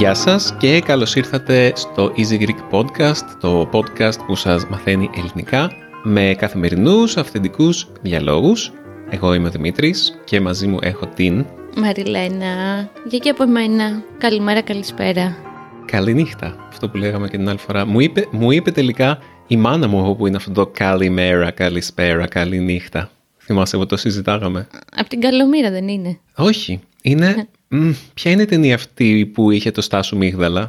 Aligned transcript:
Γεια 0.00 0.14
σας 0.14 0.54
και 0.58 0.80
καλώς 0.80 1.14
ήρθατε 1.14 1.72
στο 1.74 2.12
Easy 2.16 2.40
Greek 2.40 2.70
Podcast, 2.70 3.24
το 3.40 3.68
podcast 3.72 4.26
που 4.26 4.36
σας 4.36 4.66
μαθαίνει 4.66 5.10
ελληνικά 5.16 5.70
με 6.02 6.34
καθημερινούς 6.38 7.16
αυθεντικούς 7.16 7.88
διαλόγους. 8.02 8.72
Εγώ 9.10 9.34
είμαι 9.34 9.48
ο 9.48 9.50
Δημήτρης 9.50 10.20
και 10.24 10.40
μαζί 10.40 10.66
μου 10.66 10.78
έχω 10.82 11.06
την... 11.06 11.46
Μαριλένα, 11.76 12.90
για 13.08 13.18
και 13.18 13.30
από 13.30 13.42
εμένα. 13.42 14.02
Καλημέρα, 14.18 14.60
καλησπέρα. 14.60 15.36
Καληνύχτα, 15.84 16.66
αυτό 16.68 16.88
που 16.88 16.96
λέγαμε 16.96 17.28
και 17.28 17.36
την 17.36 17.48
άλλη 17.48 17.58
φορά. 17.58 17.86
Μου 17.86 18.00
είπε, 18.00 18.26
μου 18.30 18.50
είπε 18.50 18.70
τελικά 18.70 19.18
η 19.46 19.56
μάνα 19.56 19.88
μου 19.88 20.08
όπου 20.08 20.26
είναι 20.26 20.36
αυτό 20.36 20.50
το 20.52 20.66
καλημέρα, 20.66 21.50
καλησπέρα, 21.50 22.26
καληνύχτα. 22.26 23.10
Θυμάσαι 23.38 23.76
που 23.76 23.86
το 23.86 23.96
συζητάγαμε; 23.96 24.68
Από 24.96 25.08
την 25.08 25.20
καλομήρα 25.20 25.70
δεν 25.70 25.88
είναι. 25.88 26.18
Όχι, 26.36 26.80
είναι... 27.02 27.48
μ, 27.68 27.90
ποια 28.14 28.30
είναι 28.30 28.42
η 28.42 28.46
ταινία 28.46 28.74
αυτή 28.74 29.30
που 29.34 29.50
είχε 29.50 29.70
το 29.70 29.80
Στάσου 29.80 30.16
Μίγδαλα. 30.16 30.62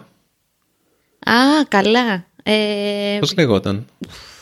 Α, 1.25 1.65
καλά. 1.67 2.25
Ε, 2.43 3.17
Πώς 3.19 3.33
λεγόταν. 3.37 3.85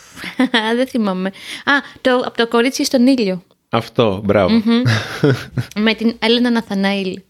δεν 0.78 0.88
θυμάμαι. 0.88 1.30
Α, 1.66 1.73
το, 2.02 2.16
από 2.26 2.38
το 2.38 2.48
κορίτσι 2.48 2.86
στον 2.86 3.08
ήλιο. 3.08 3.44
Αυτό, 3.70 4.22
μπράβο. 4.26 4.62
με 5.76 5.94
την 5.94 6.16
Έλενα 6.20 6.50
Ναθαναήλ. 6.50 7.22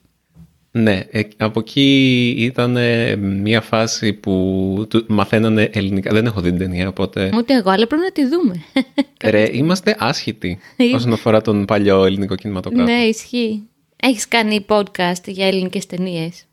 Ναι, 0.72 1.04
ε, 1.12 1.22
από 1.38 1.60
εκεί 1.60 2.28
ήταν 2.38 2.78
ε, 2.78 3.16
μια 3.16 3.62
φάση 3.62 4.14
που 4.14 4.86
του, 4.90 5.06
μαθαίνανε 5.08 5.70
ελληνικά. 5.74 6.14
Δεν 6.14 6.26
έχω 6.26 6.42
δει 6.42 6.50
την 6.50 6.60
ταινία, 6.60 6.88
οπότε... 6.88 7.32
Ούτε 7.36 7.54
εγώ, 7.54 7.70
αλλά 7.70 7.88
πρέπει 7.88 8.04
να 8.04 8.12
τη 8.12 8.28
δούμε. 8.28 8.64
Ρε, 9.24 9.50
είμαστε 9.52 9.96
άσχετοι 10.00 10.60
Είναι. 10.78 10.96
όσον 10.96 11.14
αφορά 11.14 11.42
τον 11.42 11.66
παλιό 11.66 12.06
ελληνικό 12.06 12.36
κινηματογράφο. 12.36 12.92
ναι, 12.92 12.98
ισχύει. 13.04 13.64
Έχεις 13.96 14.28
κάνει 14.28 14.66
podcast 14.70 15.24
για 15.26 15.48
ελληνικές 15.48 15.86
ταινίες; 15.86 16.44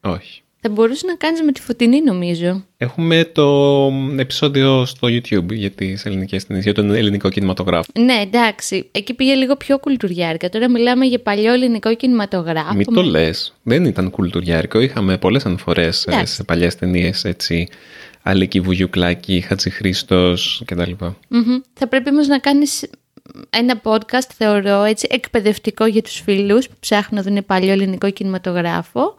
Όχι. 0.00 0.42
Θα 0.60 0.68
μπορούσες 0.68 1.02
να 1.02 1.14
κάνεις 1.14 1.42
με 1.42 1.52
τη 1.52 1.60
φωτεινή 1.60 2.02
νομίζω. 2.02 2.64
Έχουμε 2.76 3.24
το 3.32 3.90
επεισόδιο 4.18 4.84
στο 4.84 5.08
YouTube 5.08 5.52
για 5.52 5.70
τις 5.70 6.04
ελληνικές 6.04 6.46
ταινίες, 6.46 6.64
για 6.64 6.74
τον 6.74 6.90
ελληνικό 6.90 7.28
κινηματογράφο. 7.28 7.90
Ναι, 7.98 8.14
εντάξει. 8.22 8.88
Εκεί 8.92 9.14
πήγε 9.14 9.34
λίγο 9.34 9.56
πιο 9.56 9.78
κουλτουριάρικα. 9.78 10.48
Τώρα 10.48 10.70
μιλάμε 10.70 11.04
για 11.04 11.20
παλιό 11.20 11.52
ελληνικό 11.52 11.94
κινηματογράφο. 11.94 12.74
Μην 12.74 12.94
το 12.94 13.02
λες, 13.02 13.54
δεν 13.62 13.84
ήταν 13.84 14.10
κουλτουριάρικο. 14.10 14.80
Είχαμε 14.80 15.18
πολλές 15.18 15.46
αναφορές 15.46 16.06
ε, 16.06 16.12
Εντάξει. 16.12 16.34
σε 16.34 16.44
παλιές 16.44 16.76
ταινίες, 16.76 17.24
έτσι. 17.24 17.68
Αλίκη 18.22 18.60
Βουγιουκλάκη, 18.60 19.40
Χατζη 19.40 19.70
Χρήστος 19.70 20.62
κτλ. 20.64 20.90
Μμμ. 21.28 21.60
Θα 21.74 21.88
πρέπει 21.88 22.10
όμως 22.10 22.26
να 22.26 22.38
κάνεις 22.38 22.90
ένα 23.50 23.80
podcast, 23.82 24.28
θεωρώ, 24.36 24.82
έτσι, 24.82 25.06
εκπαιδευτικό 25.10 25.86
για 25.86 26.02
τους 26.02 26.20
φίλους 26.20 26.68
που 26.68 26.74
ψάχνουν 26.80 27.24
να 27.24 27.30
δουν 27.30 27.46
παλιό 27.46 27.72
ελληνικό 27.72 28.10
κινηματογράφο. 28.10 29.14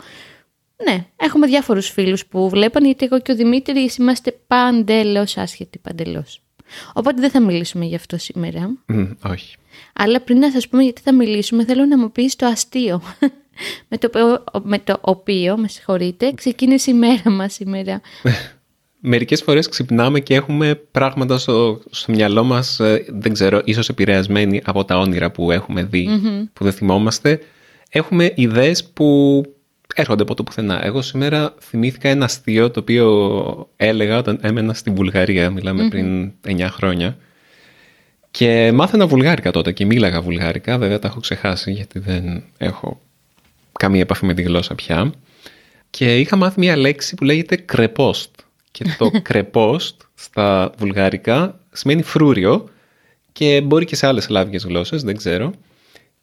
Ναι, 0.83 1.05
έχουμε 1.16 1.47
διάφορους 1.47 1.89
φίλους 1.89 2.25
που 2.25 2.49
βλέπαν, 2.49 2.85
γιατί 2.85 3.05
εγώ 3.05 3.19
και 3.19 3.31
ο 3.31 3.35
Δημήτρης 3.35 3.95
είμαστε 3.97 4.39
παντελώς 4.47 5.38
άσχετοι, 5.38 5.77
παντελώς. 5.80 6.41
Οπότε 6.94 7.21
δεν 7.21 7.30
θα 7.30 7.39
μιλήσουμε 7.41 7.86
γι' 7.86 7.95
αυτό 7.95 8.17
σήμερα. 8.17 8.77
Μμ, 8.86 9.03
όχι. 9.25 9.55
Αλλά 9.94 10.21
πριν 10.21 10.39
να 10.39 10.52
σας 10.52 10.67
πούμε 10.67 10.83
γιατί 10.83 11.02
θα 11.02 11.13
μιλήσουμε, 11.13 11.66
θέλω 11.66 11.86
να 11.86 11.97
μου 11.97 12.11
πεις 12.11 12.36
το 12.36 12.45
αστείο. 12.45 13.02
με, 13.89 13.97
το, 13.97 14.08
οποίο- 14.08 14.44
με 14.63 14.80
το 14.80 14.97
οποίο, 15.02 15.58
με 15.58 15.67
συγχωρείτε, 15.67 16.31
ξεκίνησε 16.33 16.91
η 16.91 16.93
μέρα 16.93 17.30
μας 17.30 17.53
σήμερα. 17.53 18.02
Μερικές 19.02 19.41
φορές 19.41 19.67
ξυπνάμε 19.69 20.19
και 20.19 20.36
έχουμε 20.36 20.75
πράγματα 20.75 21.38
στο, 21.38 21.81
στο 21.89 22.11
μυαλό 22.11 22.43
μας, 22.43 22.80
ε, 22.80 23.05
δεν 23.08 23.33
ξέρω, 23.33 23.61
ίσως 23.64 23.89
επηρεασμένοι 23.89 24.61
από 24.65 24.86
τα 24.86 24.98
όνειρα 24.98 25.32
που 25.32 25.52
έχουμε 25.52 25.83
δει, 25.83 26.09
που 26.53 26.64
δεν 26.64 26.73
θυμόμαστε. 26.73 27.39
Έχουμε 27.89 28.33
ιδέες 28.36 28.86
που 28.86 29.42
έρχονται 29.95 30.22
από 30.22 30.33
το 30.33 30.44
πουθενά. 30.44 30.86
Εγώ 30.86 31.02
σήμερα 31.02 31.54
θυμήθηκα 31.60 32.10
ένα 32.10 32.26
αστείο 32.26 32.72
το 32.72 32.80
οποίο 32.80 33.70
έλεγα 33.76 34.17
όταν 34.17 34.39
έμενα 34.42 34.73
στη 34.73 34.89
Βουλγαρία, 34.89 35.50
μιλάμε 35.50 35.88
πριν 35.88 36.32
9 36.48 36.67
χρόνια. 36.72 37.17
Και 38.32 38.72
μάθαινα 38.73 39.08
βουλγάρικα 39.08 39.52
τότε 39.52 39.72
και 39.72 39.86
μίλαγα 39.86 40.22
βουλγάρικα, 40.22 40.77
βέβαια 40.77 41.00
τα 41.00 41.08
έχω 41.08 41.20
ξεχάσει 41.20 41.72
γιατί 41.72 42.00
δεν 42.00 42.44
έχω 42.58 43.02
καμία 43.72 44.02
επαφή 44.02 44.26
με 44.26 44.33
τη 44.33 44.42
γλώσσα 44.42 44.76
πια. 44.76 45.11
Και 45.89 46.20
είχα 46.20 46.36
μάθει 46.36 46.60
μια 46.60 46.77
λέξη 46.77 47.16
που 47.16 47.23
λέγεται 47.23 47.56
κρεπόστ. 47.56 48.36
Και 48.71 48.86
το 48.98 49.11
κρεπόστ 49.30 50.02
στα 50.16 50.71
βουλγάρικα 50.77 51.60
σημαίνει 51.71 52.02
φρούριο 52.02 52.70
και 53.32 53.61
μπορεί 53.61 53.86
και 53.86 53.95
σε 53.95 54.08
άλλες 54.08 54.23
σλάβικες 54.23 54.64
γλώσσες, 54.64 55.04
δεν 55.04 55.17
ξέρω. 55.17 55.54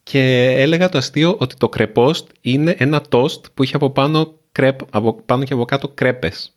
Και 0.09 0.51
έλεγα 0.57 0.89
το 0.89 0.97
αστείο 0.97 1.35
ότι 1.39 1.55
το 1.55 1.69
κρεπόστ 1.69 2.29
είναι 2.41 2.75
ένα 2.77 3.01
τόστ 3.01 3.45
που 3.53 3.63
είχε 3.63 3.75
από 3.75 3.89
πάνω, 3.89 4.39
κρέπ, 4.51 4.79
από 4.89 5.13
πάνω 5.13 5.43
και 5.43 5.53
από 5.53 5.65
κάτω 5.65 5.87
κρέπες. 5.87 6.55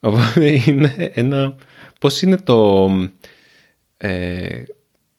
Οπότε 0.00 0.62
είναι 0.66 1.10
ένα... 1.14 1.54
Πώς 2.00 2.22
είναι 2.22 2.36
το... 2.36 2.90
Ε, 3.96 4.62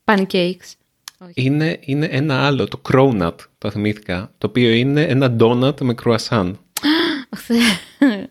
Pancakes. 0.06 0.74
Όχι. 1.18 1.34
είναι, 1.34 1.80
είναι 1.82 2.06
ένα 2.06 2.46
άλλο, 2.46 2.68
το 2.68 2.82
cronut, 2.92 3.36
το 3.58 3.72
θυμήθηκα, 3.72 4.32
το 4.38 4.48
οποίο 4.48 4.72
είναι 4.72 5.02
ένα 5.02 5.36
donut 5.40 5.82
με 5.82 5.94
κρουασάν. 5.94 6.60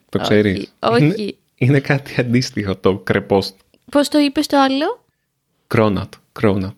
Το 0.08 0.18
ξέρεις. 0.18 0.74
Όχι. 0.78 1.04
Είναι, 1.04 1.12
όχι. 1.12 1.38
είναι 1.54 1.80
κάτι 1.80 2.14
αντίστοιχο 2.20 2.76
το 2.76 2.98
κρεπόστ. 2.98 3.54
Πώς 3.90 4.08
το 4.08 4.18
είπες 4.18 4.46
το 4.46 4.58
άλλο; 4.60 5.04
Cronut, 5.74 6.08
cronut. 6.40 6.74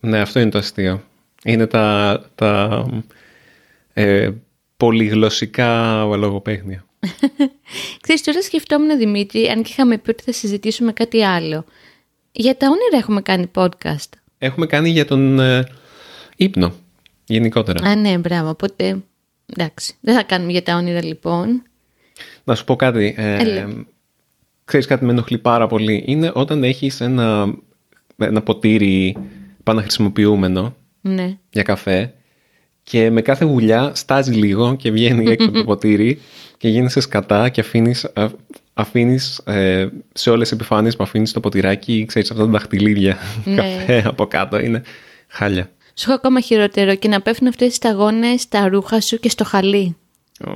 Ναι, 0.00 0.20
αυτό 0.20 0.40
είναι 0.40 0.50
το 0.50 0.58
αστείο. 0.58 1.02
Είναι 1.46 1.66
τα, 1.66 2.20
τα 2.34 2.84
ε, 3.92 4.30
πολυγλωσσικά 4.76 6.02
λογοπαίγνια. 6.04 6.84
Ξέρεις, 8.02 8.22
τώρα 8.22 8.42
σκεφτόμουν, 8.42 8.98
Δημήτρη, 8.98 9.48
αν 9.48 9.62
και 9.62 9.68
είχαμε 9.72 9.98
πει 9.98 10.10
ότι 10.10 10.22
θα 10.22 10.32
συζητήσουμε 10.32 10.92
κάτι 10.92 11.24
άλλο. 11.24 11.64
Για 12.32 12.56
τα 12.56 12.66
όνειρα 12.66 12.96
έχουμε 12.96 13.20
κάνει 13.20 13.50
podcast. 13.54 14.10
Έχουμε 14.38 14.66
κάνει 14.66 14.88
για 14.88 15.04
τον 15.04 15.40
ε, 15.40 15.66
ύπνο, 16.36 16.74
γενικότερα. 17.26 17.88
Α, 17.88 17.94
ναι, 17.94 18.18
μπράβο. 18.18 18.48
Οπότε, 18.48 19.02
εντάξει. 19.46 19.94
Δεν 20.00 20.14
θα 20.14 20.22
κάνουμε 20.22 20.52
για 20.52 20.62
τα 20.62 20.76
όνειρα, 20.76 21.04
λοιπόν. 21.04 21.62
Να 22.44 22.54
σου 22.54 22.64
πω 22.64 22.76
κάτι. 22.76 23.14
Ε, 23.16 23.34
Έλα. 23.34 23.86
ξέρεις 24.64 24.86
κάτι 24.86 25.04
με 25.04 25.10
ενοχλεί 25.10 25.38
πάρα 25.38 25.66
πολύ; 25.66 26.02
Είναι 26.06 26.30
όταν 26.34 26.64
έχεις 26.64 27.00
ένα, 27.00 27.54
ένα 28.16 28.42
ποτήρι 28.42 29.16
επαναχρησιμοποιούμενο 29.60 30.74
Ναι. 31.06 31.36
για 31.50 31.62
καφέ 31.62 32.12
και 32.82 33.10
με 33.10 33.20
κάθε 33.22 33.44
γουλιά 33.44 33.90
στάζει 33.94 34.32
λίγο 34.32 34.76
και 34.76 34.90
βγαίνει 34.90 35.30
έξω 35.30 35.48
από 35.48 35.58
το 35.58 35.64
ποτήρι 35.74 36.20
και 36.56 36.68
γίνεσαι 36.68 37.00
σκατά 37.00 37.48
και 37.48 37.60
αφήνεις, 37.60 38.04
α- 38.14 38.30
αφήνεις 38.74 39.38
ε, 39.44 39.86
σε 40.12 40.30
όλες 40.30 40.48
τις 40.48 40.58
επιφάνειες 40.58 40.96
που 40.96 41.02
αφήνεις 41.02 41.32
το 41.32 41.40
ποτηράκι, 41.40 42.04
ξέρεις 42.08 42.30
αυτά 42.30 42.44
τα 42.44 42.50
δαχτυλίδια 42.50 43.16
Ναι. 43.44 43.54
καφέ 43.78 44.02
από 44.06 44.26
κάτω, 44.26 44.58
είναι 44.60 44.82
χάλια. 45.28 45.70
Σου 45.94 46.04
έχω 46.10 46.12
ακόμα 46.14 46.40
χειρότερο 46.40 46.94
και 46.94 47.08
να 47.08 47.20
πέφτουν 47.20 47.46
αυτές 47.48 47.66
τις 47.68 47.76
σταγόνες 47.76 48.40
στα 48.40 48.68
ρούχα 48.68 49.00
σου 49.00 49.18
και 49.18 49.28
στο 49.28 49.44
χαλί. 49.44 49.96
Ω, 50.44 50.50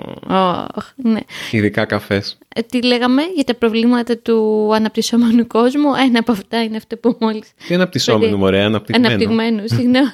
Ωχ, 0.77 0.91
ναι. 0.97 1.21
ειδικά 1.51 1.85
καφές. 1.85 2.39
Ε, 2.55 2.61
Τι 2.63 2.83
λέγαμε 2.83 3.23
για 3.35 3.45
τα 3.45 3.55
προβλήματα 3.55 4.19
του 4.19 4.69
αναπτυσσόμενου 4.75 5.47
κόσμου; 5.47 5.95
Ένα 6.07 6.19
από 6.19 6.33
αυτά 6.33 6.63
είναι 6.63 6.77
αυτό 6.77 6.97
που 6.97 7.17
μόλις... 7.21 7.53
Τι 7.69 7.75
αναπτυσσόμενο, 7.75 8.37
μωρέ, 8.37 8.63
αναπτυγμένο. 8.63 9.07
Αναπτυγμένους, 9.07 9.71
συγγνώμη. 9.71 10.07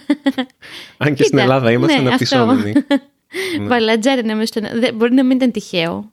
Αν 0.98 1.14
και 1.14 1.22
στην 1.22 1.38
Κοίτα, 1.38 1.42
Ελλάδα 1.42 1.70
είμαστε 1.70 2.00
ναι, 2.00 2.06
αναπτυσσόμενοι. 2.08 2.72
Βαλατζάρι 3.68 4.24
να 4.24 4.34
μέσα 4.34 4.46
στον... 4.46 4.62
δεν- 4.80 4.94
Μπορεί 4.94 5.14
να 5.14 5.24
μην 5.24 5.36
ήταν 5.36 5.50
τυχαίο 5.50 6.12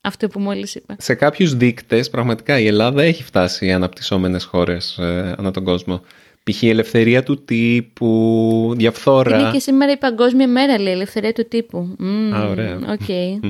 αυτό 0.00 0.28
που 0.28 0.40
μόλις 0.40 0.74
είπα. 0.74 0.96
Σε 0.98 1.14
κάποιους 1.14 1.54
δείκτες, 1.54 2.10
πραγματικά 2.10 2.58
η 2.58 2.66
Ελλάδα 2.66 3.02
έχει 3.02 3.22
φτάσει 3.22 3.72
αναπτυσσόμενες 3.72 4.44
χώρες 4.44 4.98
ε, 4.98 5.34
ανά 5.38 5.50
τον 5.50 5.64
κόσμο. 5.64 6.00
Π.χ. 6.50 6.62
η 6.62 6.68
ελευθερία 6.68 7.22
του 7.22 7.44
τύπου, 7.44 8.72
διαφθορά. 8.76 9.38
Είναι 9.38 9.50
και 9.50 9.58
σήμερα 9.58 9.92
η 9.92 9.96
Παγκόσμια 9.96 10.48
Μέρα, 10.48 10.80
λέει, 10.80 10.92
ελευθερία 10.92 11.32
του 11.32 11.46
τύπου. 11.48 11.94
Μμμ, 11.98 12.34
Α, 12.34 12.48
ωραία. 12.48 12.78
οκ. 12.88 13.40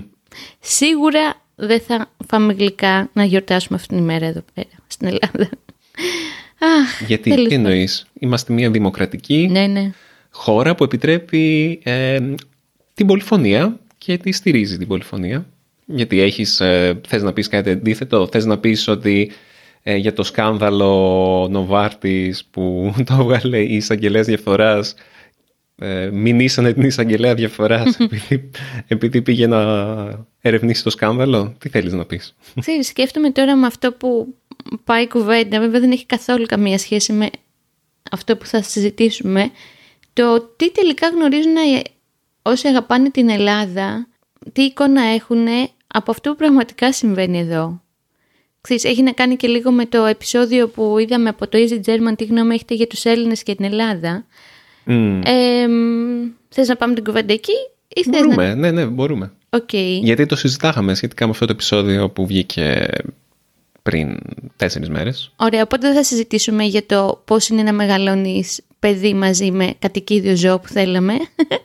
Σίγουρα 0.61 1.35
δεν 1.55 1.81
θα 1.81 2.11
φάμε 2.27 2.53
γλυκά 2.53 3.11
να 3.13 3.25
γιορτάσουμε 3.25 3.77
αυτήν 3.81 3.97
την 3.97 4.05
ημέρα 4.05 4.27
εδώ 4.27 4.43
πέρα, 4.55 4.69
στην 4.87 5.07
Ελλάδα. 5.07 5.49
Αχ, 6.59 7.07
Γιατί, 7.07 7.31
τέλος 7.31 7.49
τι 7.49 7.55
πάντων. 7.55 7.67
εννοείς, 7.67 8.07
είμαστε 8.19 8.53
μια 8.53 8.71
δημοκρατική 8.71 9.49
Ναι, 9.51 9.67
ναι. 9.67 9.93
χώρα 10.31 10.75
που 10.75 10.85
επιτρέπει 10.85 11.79
ε, 11.83 12.19
την 12.95 13.07
πολυφωνία 13.07 13.79
και 13.99 14.17
τη 14.19 14.33
στηρίζει 14.33 14.79
την 14.79 14.87
πολυφωνία. 14.87 15.47
Γιατί 15.87 16.21
έχεις, 16.21 16.61
ε, 16.61 17.01
θες 17.07 17.23
να 17.23 17.33
πεις 17.33 17.49
κάτι 17.49 17.71
αντίθετο, 17.71 18.29
θες 18.33 18.45
να 18.45 18.59
πεις 18.59 18.89
ότι 18.89 19.31
ε, 19.87 19.97
για 19.97 20.13
το 20.13 20.23
σκάνδαλο 20.23 21.49
Νοβάρτης 21.51 22.45
που 22.45 22.95
το 23.07 23.15
έβγαλε 23.21 23.59
η 23.59 23.75
εισαγγελέας 23.75 24.27
διαφθοράς 24.27 24.95
ε, 25.77 26.11
μηνύσανε 26.13 26.73
την 26.73 26.83
εισαγγελέα 26.83 27.35
διαφορά 27.35 27.83
επειδή, 27.99 28.51
επειδή 28.87 29.23
πήγε 29.23 29.47
να 29.47 29.61
ερευνήσει 30.41 30.83
το 30.83 30.91
σκάνδαλο. 30.91 31.55
Τι 31.59 31.69
θέλεις 31.69 31.93
να 31.93 32.05
πεις; 32.05 32.35
Ξέρεις, 32.61 32.87
σκέφτομαι 32.87 33.31
τώρα 33.31 33.57
με 33.57 33.67
αυτό 33.67 33.93
που 33.93 34.35
πάει 34.85 35.03
η 35.03 35.09
κουβέντα. 35.09 35.61
Βέβαια 35.61 35.81
δεν 35.81 35.91
έχει 35.91 36.07
καθόλου 36.07 36.47
καμία 36.47 36.79
σχέση 36.79 37.13
με 37.13 37.31
αυτό 38.11 38.37
που 38.37 38.47
θα 38.47 38.63
συζητήσουμε. 38.63 39.51
Το 40.13 40.41
τι 40.57 40.71
τελικά 40.73 41.09
γνωρίζουν 41.09 41.55
όσοι 42.43 42.69
αγαπάνε 42.69 43.11
την 43.11 43.29
Ελλάδα, 43.29 44.07
τι 44.53 44.63
εικόνα 44.63 45.03
έχουν 45.03 45.47
από 45.87 46.11
αυτό 46.11 46.31
που 46.31 46.37
πραγματικά 46.37 46.93
συμβαίνει 46.93 47.39
εδώ. 47.39 47.83
Ξέρεις, 48.65 48.85
έχει 48.85 49.03
να 49.03 49.13
κάνει 49.13 49.37
και 49.37 49.47
λίγο 49.49 49.71
με 49.71 49.87
το 49.87 50.05
επεισόδιο 50.05 50.69
που 50.69 50.99
είδαμε 50.99 51.29
από 51.29 51.49
το 51.49 51.59
Easy 51.59 51.91
German 51.91 52.15
τι 52.17 52.25
γνώμη 52.25 52.55
έχετε 52.55 52.75
για 52.75 52.87
τους 52.87 53.05
Έλληνες 53.05 53.43
και 53.43 53.55
την 53.55 53.65
Ελλάδα. 53.65 54.25
Mm. 54.87 55.21
Ε, 55.25 55.67
θες 56.49 56.69
να 56.69 56.77
πάμε 56.77 56.95
την 56.95 57.05
κουβέντα 57.05 57.33
εκεί 57.33 57.53
ή 57.89 58.03
θες 58.03 58.21
μπορούμε, 58.21 58.49
να... 58.49 58.55
ναι, 58.55 58.71
ναι, 58.71 58.85
μπορούμε. 58.87 59.33
Okay. 59.51 59.99
Γιατί 60.03 60.27
το 60.27 60.37
συζητάγαμε 60.37 60.95
σχετικά 60.95 61.25
με 61.25 61.31
αυτό 61.31 61.47
το 61.47 61.53
επεισόδιο 61.53 62.11
που 62.11 62.27
βγήκε 62.27 62.89
πριν 63.83 64.19
τέσσερις 64.57 64.89
μέρες. 64.89 65.33
Ωραία, 65.37 65.63
οπότε 65.63 65.87
δεν 65.87 65.97
θα 65.97 66.05
συζητήσουμε 66.05 66.65
για 66.65 66.87
το 66.87 67.23
πώς 67.25 67.49
είναι 67.49 67.63
να 67.63 67.73
μεγαλώνεις 67.73 68.61
παιδί 68.85 69.15
μαζί 69.15 69.51
με 69.51 69.75
κατοικίδιο 69.79 70.37
ζώο 70.37 70.59
που 70.59 70.69
θέλαμε. 70.69 71.15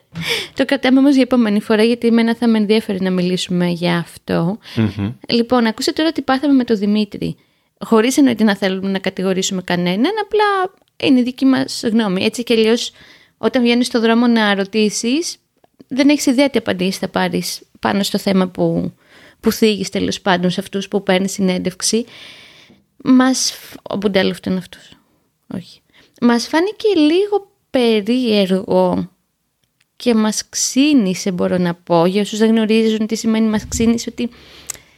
το 0.55 0.65
κρατάμε 0.65 0.99
όμως 0.99 1.13
για 1.13 1.21
επόμενη 1.21 1.61
φορά 1.61 1.83
γιατί 1.83 2.07
εμένα 2.07 2.35
θα 2.35 2.47
με 2.47 2.57
ενδιαφέρει 2.57 3.01
να 3.01 3.11
μιλήσουμε 3.11 3.67
για 3.67 3.97
αυτό. 3.97 4.57
Mm-hmm. 4.75 5.13
Λοιπόν, 5.29 5.65
ακούσε 5.65 5.93
τώρα 5.93 6.11
τι 6.11 6.21
πάθαμε 6.21 6.53
με 6.53 6.63
τον 6.63 6.77
Δημήτρη. 6.77 7.35
Χωρίς 7.79 8.17
εννοείται 8.17 8.43
να 8.43 8.55
θέλουμε 8.55 8.89
να 8.89 8.99
κατηγορήσουμε 8.99 9.61
κανέναν, 9.61 10.11
απλά 10.23 10.73
είναι 11.03 11.19
η 11.19 11.23
δική 11.23 11.45
μας 11.45 11.83
γνώμη. 11.83 12.23
Έτσι 12.23 12.43
και 12.43 12.53
αλλιώς 12.53 12.91
όταν 13.37 13.61
βγαίνεις 13.61 13.87
στο 13.87 13.99
δρόμο 13.99 14.27
να 14.27 14.55
ρωτήσεις, 14.55 15.37
δεν 15.87 16.09
έχεις 16.09 16.25
ιδέα 16.25 16.49
τι 16.49 16.57
απαντήσεις 16.57 16.97
θα 16.97 17.07
πάρεις 17.07 17.61
πάνω 17.79 18.03
στο 18.03 18.17
θέμα 18.17 18.47
που, 18.47 18.93
που 19.39 19.51
θίγεις 19.51 19.89
τέλος 19.89 20.21
πάντων 20.21 20.49
σε 20.49 20.59
αυτούς 20.59 20.87
που 20.87 21.03
παίρνεις 21.03 21.31
συνέντευξη. 21.31 22.05
Μας... 23.03 23.53
Ο 23.81 23.95
Μπουντέλοφ 23.95 24.37
είναι 24.45 24.57
αυτός. 24.57 24.91
Όχι. 25.55 25.78
Μας 26.21 26.47
φάνηκε 26.47 26.87
λίγο 26.95 27.51
περίεργο 27.69 29.09
και 29.95 30.15
μας 30.15 30.49
ξύνησε 30.49 31.31
μπορώ 31.31 31.57
να 31.57 31.73
πω. 31.73 32.05
Για 32.05 32.21
όσους 32.21 32.39
δεν 32.39 32.49
γνωρίζουν 32.49 33.07
τι 33.07 33.15
σημαίνει 33.15 33.47
μας 33.47 33.67
ξύνησε 33.67 34.09
ότι 34.11 34.29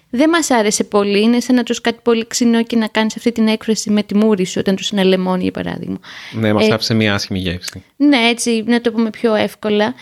δεν 0.09 0.29
μας 0.29 0.49
άρεσε 0.49 0.83
πολύ. 0.83 1.21
Είναι 1.21 1.39
σαν 1.39 1.55
να 1.55 1.63
τους 1.63 1.81
κάτι 1.81 1.99
πολύ 2.03 2.27
ξινό 2.27 2.63
και 2.63 2.75
να 2.75 2.87
κάνεις 2.87 3.15
αυτή 3.15 3.31
την 3.31 3.47
έκφραση 3.47 3.89
με 3.89 4.03
τη 4.03 4.15
μούρη 4.15 4.45
σου 4.45 4.59
όταν 4.59 4.75
τους 4.75 4.89
είναι 4.89 5.03
λεμόνι 5.03 5.41
για 5.41 5.51
παράδειγμα. 5.51 5.99
Ναι, 6.31 6.53
μας 6.53 6.67
ε, 6.67 6.73
άφησε 6.73 6.93
μια 6.93 7.13
άσχημη 7.13 7.39
γεύση. 7.39 7.83
Ναι, 7.95 8.17
έτσι 8.17 8.63
να 8.67 8.81
το 8.81 8.91
πούμε 8.91 9.09
πιο 9.09 9.35
εύκολα. 9.35 9.93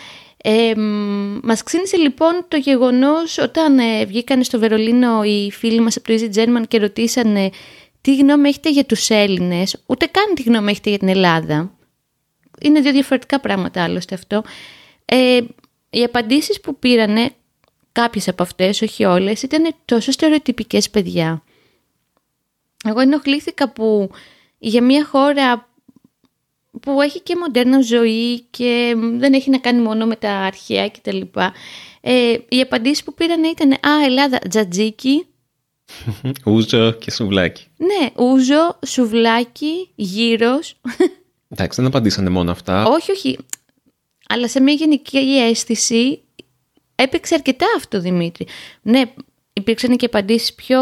Ε, 0.42 0.72
μας 1.42 1.62
ξύνησε 1.62 1.96
λοιπόν 1.96 2.44
το 2.48 2.56
γεγονός 2.56 3.38
όταν 3.38 3.78
ε, 3.78 4.04
βγήκαν 4.04 4.44
στο 4.44 4.58
Βερολίνο 4.58 5.22
οι 5.24 5.50
φίλοι 5.50 5.80
μας 5.80 5.96
από 5.96 6.06
το 6.06 6.14
Easy 6.14 6.38
German 6.38 6.62
και 6.68 6.78
ρωτήσανε 6.78 7.50
τι 8.00 8.16
γνώμη 8.16 8.48
έχετε 8.48 8.70
για 8.70 8.84
τους 8.84 9.10
Έλληνες, 9.10 9.82
ούτε 9.86 10.06
καν 10.06 10.34
τι 10.34 10.42
γνώμη 10.42 10.70
έχετε 10.70 10.88
για 10.88 10.98
την 10.98 11.08
Ελλάδα. 11.08 11.78
Είναι 12.60 12.80
δύο 12.80 12.92
διαφορετικά 12.92 13.40
πράγματα 13.40 13.82
άλλωστε 13.82 14.14
αυτό. 14.14 14.42
Ε, 15.04 15.40
οι 15.90 16.02
απαντήσεις 16.02 16.60
που 16.60 16.78
πήρανε, 16.78 17.30
κάποιες 17.92 18.28
από 18.28 18.42
αυτές, 18.42 18.82
όχι 18.82 19.04
όλες, 19.04 19.42
ήταν 19.42 19.74
τόσο 19.84 20.12
στερεοτυπικές 20.12 20.90
παιδιά. 20.90 21.42
Εγώ 22.84 23.00
ενοχλήθηκα 23.00 23.72
που 23.72 24.10
για 24.58 24.82
μια 24.82 25.04
χώρα 25.04 25.68
που 26.80 27.00
έχει 27.00 27.20
και 27.20 27.36
μοντέρνα 27.36 27.80
ζωή 27.80 28.40
και 28.40 28.94
δεν 28.96 29.32
έχει 29.32 29.50
να 29.50 29.58
κάνει 29.58 29.82
μόνο 29.82 30.06
με 30.06 30.16
τα 30.16 30.32
αρχαία 30.32 30.90
κτλ. 30.90 31.20
Ε, 32.00 32.36
οι 32.48 32.60
απαντήσεις 32.60 33.04
που 33.04 33.14
πήραν 33.14 33.44
ήταν 33.44 33.72
«Α, 33.72 34.04
Ελλάδα, 34.04 34.38
τζατζίκι, 34.48 35.26
ούζο 36.44 36.90
και 36.90 37.10
σουβλάκι. 37.10 37.66
Ναι, 37.76 38.24
ούζο, 38.24 38.78
σουβλάκι, 38.86 39.90
γύρος. 39.94 40.74
Εντάξει, 41.48 41.80
δεν 41.80 41.90
απαντήσανε 41.90 42.30
μόνο 42.30 42.50
αυτά. 42.50 42.84
όχι, 42.84 43.10
όχι. 43.10 43.38
Αλλά 44.28 44.48
σε 44.48 44.60
μια 44.60 44.74
γενική 44.74 45.18
αίσθηση 45.18 46.22
έπαιξε 46.94 47.34
αρκετά 47.34 47.66
αυτό, 47.76 48.00
Δημήτρη. 48.00 48.46
Ναι, 48.82 49.02
υπήρξαν 49.52 49.96
και 49.96 50.06
απαντήσεις 50.06 50.54
πιο 50.54 50.80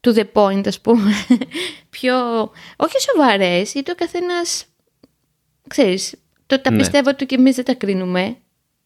to 0.00 0.14
the 0.14 0.24
point, 0.32 0.66
ας 0.66 0.80
πούμε. 0.80 1.10
πιο, 1.90 2.40
όχι 2.76 3.00
σοβαρές, 3.00 3.72
γιατί 3.72 3.90
ο 3.90 3.94
καθένας, 3.94 4.64
ξέρεις, 5.68 6.14
το, 6.46 6.60
τα 6.60 6.70
ναι. 6.70 6.76
πιστεύω 6.76 7.14
του 7.14 7.26
και 7.26 7.34
εμείς 7.34 7.56
δεν 7.56 7.64
τα 7.64 7.74
κρίνουμε. 7.74 8.36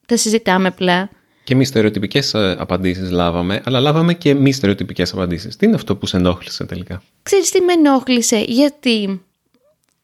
Τα 0.07 0.17
συζητάμε 0.17 0.69
απλά. 0.69 1.11
Και 1.47 1.55
μη 1.55 1.65
στερεοτυπικές 1.65 2.35
ε, 2.35 2.57
απαντήσεις 2.59 3.11
λάβαμε, 3.11 3.63
αλλά 3.65 3.81
λάβαμε 3.81 4.15
και 4.15 4.35
μη 4.35 4.53
στερεοτυπικές 4.53 5.13
απαντήσεις. 5.13 5.57
Τι 5.57 5.67
είναι 5.67 5.75
αυτό 5.75 5.97
που 5.97 6.07
σε 6.07 6.17
ενόχλησε 6.17 6.65
τελικά; 6.65 7.03
Ξέρεις 7.23 7.51
τι 7.51 7.61
με 7.61 7.73
ενόχλησε, 7.73 8.45
γιατί. 8.49 9.23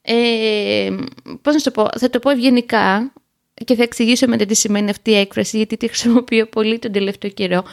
Ε, 0.03 0.91
Πώς 1.43 1.53
να 1.53 1.59
σου 1.59 1.65
το 1.65 1.71
πω, 1.71 1.89
θα 1.99 2.11
το 2.11 2.19
πω 2.19 2.31
ευγενικά 2.31 3.12
και 3.65 3.75
θα 3.75 3.83
εξηγήσω 3.83 4.29
μετά 4.29 4.47
τι 4.47 4.55
σημαίνει 4.55 4.91
αυτή 4.91 5.11
η 5.11 5.17
έκφραση, 5.17 5.56
γιατί 5.56 5.77
τη 5.77 5.87
χρησιμοποιώ 5.87 6.47
πολύ 6.47 6.79
τον 6.79 6.93
τελευταίο 6.93 7.31
καιρό. 7.31 7.65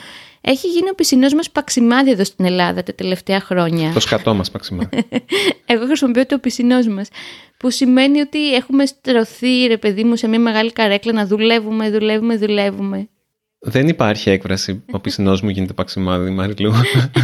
Έχει 0.42 0.68
γίνει 0.68 0.90
ο 0.90 0.94
πισινός 0.94 1.34
μας 1.34 1.50
παξιμάδι 1.52 2.12
εδώ 2.12 2.24
στην 2.24 2.46
Ελλάδα 2.46 2.84
τα 2.84 2.94
τελευταία 2.94 3.40
χρόνια. 3.40 3.94
Το 3.94 4.00
σκατό 4.00 4.34
μας 4.34 4.52
παξιμάδι. 4.52 5.08
Εγώ 5.74 5.86
χρησιμοποιώ 5.86 6.26
το 6.26 6.38
πισινός 6.38 6.88
μας. 6.88 7.10
Που 7.58 7.70
σημαίνει 7.70 8.20
ότι 8.20 8.54
έχουμε 8.54 8.86
στρωθεί, 8.86 9.66
ρε 9.68 9.78
παιδί 9.78 10.04
μου, 10.04 10.16
σε 10.16 10.28
μια 10.28 10.40
μεγάλη 10.40 10.72
καρέκλα 10.72 11.14
να 11.14 11.26
δουλεύουμε, 11.26 11.90
δουλεύουμε, 11.90 12.38
δουλεύουμε. 12.38 13.10
Δεν 13.60 13.88
υπάρχει 13.88 14.30
έκφραση 14.30 14.84
«Ο 14.92 15.00
πισινός 15.04 15.42
μου 15.42 15.50
γίνεται 15.50 15.74
παξιμάδι, 15.74 16.30
Μαριλού». 16.30 16.74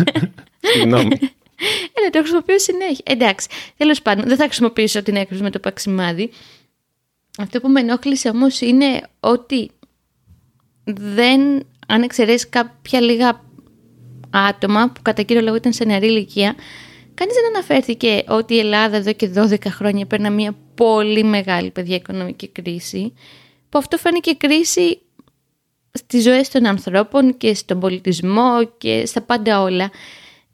Συγγνώμη. 0.72 1.20
Έλα, 1.94 2.10
το 2.12 2.20
χρησιμοποιώ 2.20 2.60
συνέχεια. 2.60 3.04
Εντάξει, 3.04 3.48
τέλος 3.78 4.02
πάντων, 4.02 4.28
δεν 4.28 4.38
θα 4.38 4.44
χρησιμοποιήσω 4.44 5.04
την 5.04 5.16
έκφραση 5.16 5.44
με 5.44 5.50
το 5.50 5.60
παξιμάδι. 5.60 6.30
Αυτό 7.38 7.60
που 7.60 7.70
με 7.70 7.80
ενόχλησε 7.80 8.30
όμως 8.30 8.62
είναι 8.62 9.02
ότι 9.20 9.72
δεν, 10.84 11.66
αν 11.88 12.02
εξαιρέσεις 12.02 12.50
κάποια 12.50 13.02
λίγα 13.02 13.44
άτομα 14.30 14.90
που 14.92 15.02
κατά 15.02 15.22
κύριο 15.22 15.42
λόγο 15.42 15.56
ήταν 15.56 15.74
σε 15.74 15.86
νεαρή 15.86 16.08
ηλικία, 16.08 16.56
κανείς 17.14 17.34
δεν 17.34 17.46
αναφέρθηκε 17.56 18.24
ότι 18.28 18.54
η 18.54 18.60
Ελλάδα 18.60 18.96
εδώ 18.98 19.14
και 19.14 19.32
12 19.36 19.58
χρόνια 19.68 20.06
παίρνει 20.06 20.30
μια 20.30 20.56
πολύ 20.76 21.24
μεγάλη 21.24 21.72
παιδιά 21.72 21.96
οικονομική 21.96 22.48
κρίση, 22.48 23.14
που 23.70 23.78
αυτό 23.78 23.98
φαίνεται 23.98 24.34
κρίση 24.34 25.00
στις 25.98 26.24
ζωές 26.24 26.50
των 26.50 26.66
ανθρώπων 26.66 27.38
και 27.38 27.54
στον 27.54 27.80
πολιτισμό 27.80 28.70
και 28.78 29.06
στα 29.06 29.22
πάντα 29.22 29.62
όλα. 29.62 29.92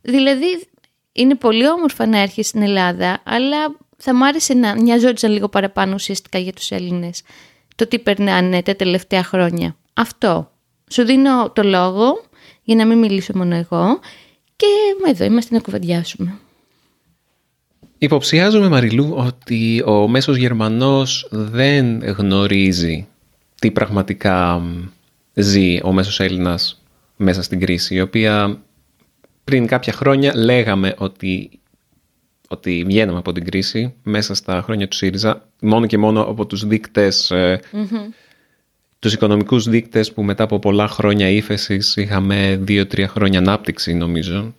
Δηλαδή 0.01 0.67
είναι 1.11 1.35
πολύ 1.35 1.69
όμορφα 1.69 2.05
να 2.05 2.19
έρχεσαι 2.19 2.49
στην 2.49 2.61
Ελλάδα, 2.61 3.21
αλλά 3.23 3.75
θα 3.97 4.13
μ' 4.15 4.23
άρεσε 4.23 4.53
να 4.53 4.75
νοιαζόντουσαν 4.75 5.31
λίγο 5.31 5.49
παραπάνω 5.49 5.93
ουσιαστικά 5.93 6.37
για 6.37 6.53
τους 6.53 6.71
Έλληνες 6.71 7.21
το 7.75 7.87
τι 7.87 7.99
περνάνε 7.99 8.61
τα 8.61 8.75
τελευταία 8.75 9.23
χρόνια. 9.23 9.75
Αυτό. 9.93 10.51
Σου 10.91 11.03
δίνω 11.03 11.51
το 11.51 11.63
λόγο 11.63 12.23
για 12.63 12.75
να 12.75 12.85
μην 12.85 12.97
μιλήσω 12.97 13.33
μόνο 13.35 13.55
εγώ 13.55 13.99
και 14.55 14.65
εδώ 15.07 15.25
είμαστε 15.25 15.55
να 15.55 15.61
κουβεντιάσουμε. 15.61 16.39
Υποψιάζομαι 17.97 18.69
Μαριλού 18.69 19.13
ότι 19.17 19.83
ο 19.85 20.07
μέσος 20.07 20.37
Γερμανός 20.37 21.27
δεν 21.31 22.03
γνωρίζει 22.03 23.07
τι 23.59 23.71
πραγματικά 23.71 24.61
ζει 25.33 25.79
ο 25.83 25.91
μέσος 25.91 26.19
Έλληνας 26.19 26.83
μέσα 27.15 27.41
στην 27.41 27.59
κρίση, 27.59 27.95
η 27.95 28.01
οποία 28.01 28.61
πριν 29.43 29.67
κάποια 29.67 29.93
χρόνια 29.93 30.35
λέγαμε 30.35 30.95
ότι, 30.97 31.59
ότι 32.47 32.83
βγαίναμε 32.85 33.17
από 33.17 33.31
την 33.31 33.45
κρίση 33.45 33.93
μέσα 34.03 34.33
στα 34.33 34.61
χρόνια 34.61 34.87
του 34.87 34.95
ΣΥΡΙΖΑ, 34.95 35.47
μόνο 35.61 35.85
και 35.85 35.97
μόνο 35.97 36.21
από 36.21 36.45
τους 36.45 36.65
δείκτες, 36.65 37.31
mm-hmm. 37.33 38.13
τους 38.99 39.13
οικονομικούς 39.13 39.69
δείκτες 39.69 40.13
που 40.13 40.23
μετά 40.23 40.43
από 40.43 40.59
πολλά 40.59 40.87
χρόνια 40.87 41.29
ύφεσης 41.29 41.95
είχαμε 41.95 42.59
δύο-τρία 42.61 43.07
χρόνια 43.07 43.39
ανάπτυξη 43.39 43.93
νομίζω, 43.93 44.55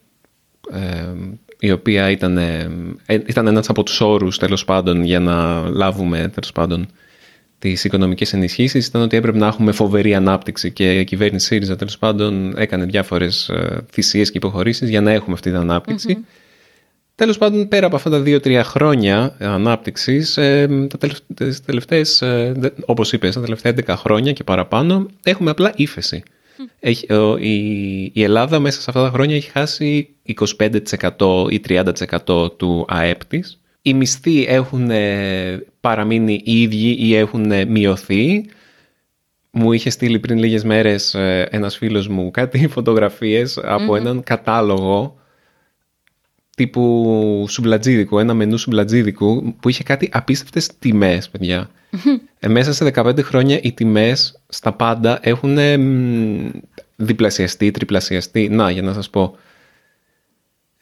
ε, 0.72 1.12
η 1.58 1.70
οποία 1.70 2.10
ήταν, 2.10 2.38
ε, 2.38 2.70
ήταν 3.06 3.46
ένας 3.46 3.68
από 3.68 3.82
τους 3.82 4.00
όρους 4.00 4.38
τέλος 4.38 4.64
πάντων 4.64 5.04
για 5.04 5.20
να 5.20 5.68
λάβουμε 5.68 6.18
τέλος 6.18 6.52
πάντων 6.52 6.88
τις 7.62 7.84
οικονομικές 7.84 8.32
ενισχύσεις 8.32 8.86
ήταν 8.86 9.02
ότι 9.02 9.16
έπρεπε 9.16 9.38
να 9.38 9.46
έχουμε 9.46 9.72
φοβερή 9.72 10.14
ανάπτυξη 10.14 10.72
και 10.72 10.98
η 11.00 11.04
κυβέρνηση 11.04 11.46
ΣΥΡΙΖΑ 11.46 11.76
τέλος 11.76 11.98
πάντων 11.98 12.56
έκανε 12.56 12.84
διάφορες 12.84 13.50
θυσίες 13.92 14.30
και 14.30 14.38
υποχωρήσεις 14.38 14.88
για 14.88 15.00
να 15.00 15.10
έχουμε 15.10 15.32
αυτή 15.34 15.50
την 15.50 15.58
ανάπτυξη. 15.58 16.16
Mm-hmm. 16.18 16.40
Τέλος 17.14 17.38
πάντων, 17.38 17.68
πέρα 17.68 17.86
από 17.86 17.96
αυτά 17.96 18.10
τα 18.10 18.20
δύο-τρία 18.20 18.64
χρόνια 18.64 19.36
ανάπτυξης, 19.38 20.36
ε, 20.36 20.86
τα 20.98 21.08
τελευταίες, 21.64 22.22
ε, 22.22 22.72
όπως 22.86 23.12
είπες, 23.12 23.34
τα 23.34 23.40
τελευταία 23.40 23.72
11 23.72 23.96
χρόνια 23.96 24.32
και 24.32 24.44
παραπάνω, 24.44 25.06
έχουμε 25.22 25.50
απλά 25.50 25.72
ύφεση. 25.76 26.22
Έχει, 26.80 27.06
η, 27.38 28.02
η 28.14 28.22
Ελλάδα 28.22 28.58
μέσα 28.58 28.80
σε 28.80 28.84
αυτά 28.88 29.02
τα 29.02 29.10
χρόνια 29.10 29.36
έχει 29.36 29.50
χάσει 29.50 30.08
25% 31.18 31.46
ή 31.50 31.60
30% 31.68 32.58
του 32.58 32.86
ΑΕΠ 32.88 33.24
της 33.24 33.60
οι 33.82 33.94
μισθοί 33.94 34.44
έχουν 34.48 34.90
ε, 34.90 35.64
παραμείνει 35.80 36.42
οι 36.44 36.62
ίδιοι 36.62 36.96
ή 36.98 37.14
έχουν 37.14 37.50
ε, 37.50 37.64
μειωθεί. 37.64 38.44
Μου 39.50 39.72
είχε 39.72 39.90
στείλει 39.90 40.18
πριν 40.18 40.38
λίγες 40.38 40.64
μέρες 40.64 41.14
ε, 41.14 41.48
ένας 41.50 41.76
φίλος 41.76 42.08
μου 42.08 42.30
κάτι 42.30 42.68
φωτογραφίες 42.74 43.58
από 43.62 43.96
έναν 43.96 44.22
κατάλογο 44.22 45.16
τύπου 46.56 47.44
σουμπλατζίδικου, 47.48 48.18
ένα 48.18 48.34
μενού 48.34 48.56
σουμπλατζίδικου 48.56 49.56
που 49.60 49.68
είχε 49.68 49.82
κάτι 49.82 50.08
απίστευτες 50.12 50.70
τιμές, 50.78 51.28
παιδιά. 51.28 51.70
Ε, 52.38 52.48
μέσα 52.48 52.72
σε 52.72 52.92
15 52.94 53.22
χρόνια 53.22 53.60
οι 53.62 53.72
τιμές 53.72 54.42
στα 54.48 54.72
πάντα 54.72 55.18
έχουν 55.22 55.58
ε, 55.58 55.76
μ, 55.76 56.50
διπλασιαστεί, 56.96 57.70
τριπλασιαστεί. 57.70 58.48
Να, 58.48 58.70
για 58.70 58.82
να 58.82 58.92
σας 58.92 59.10
πω. 59.10 59.36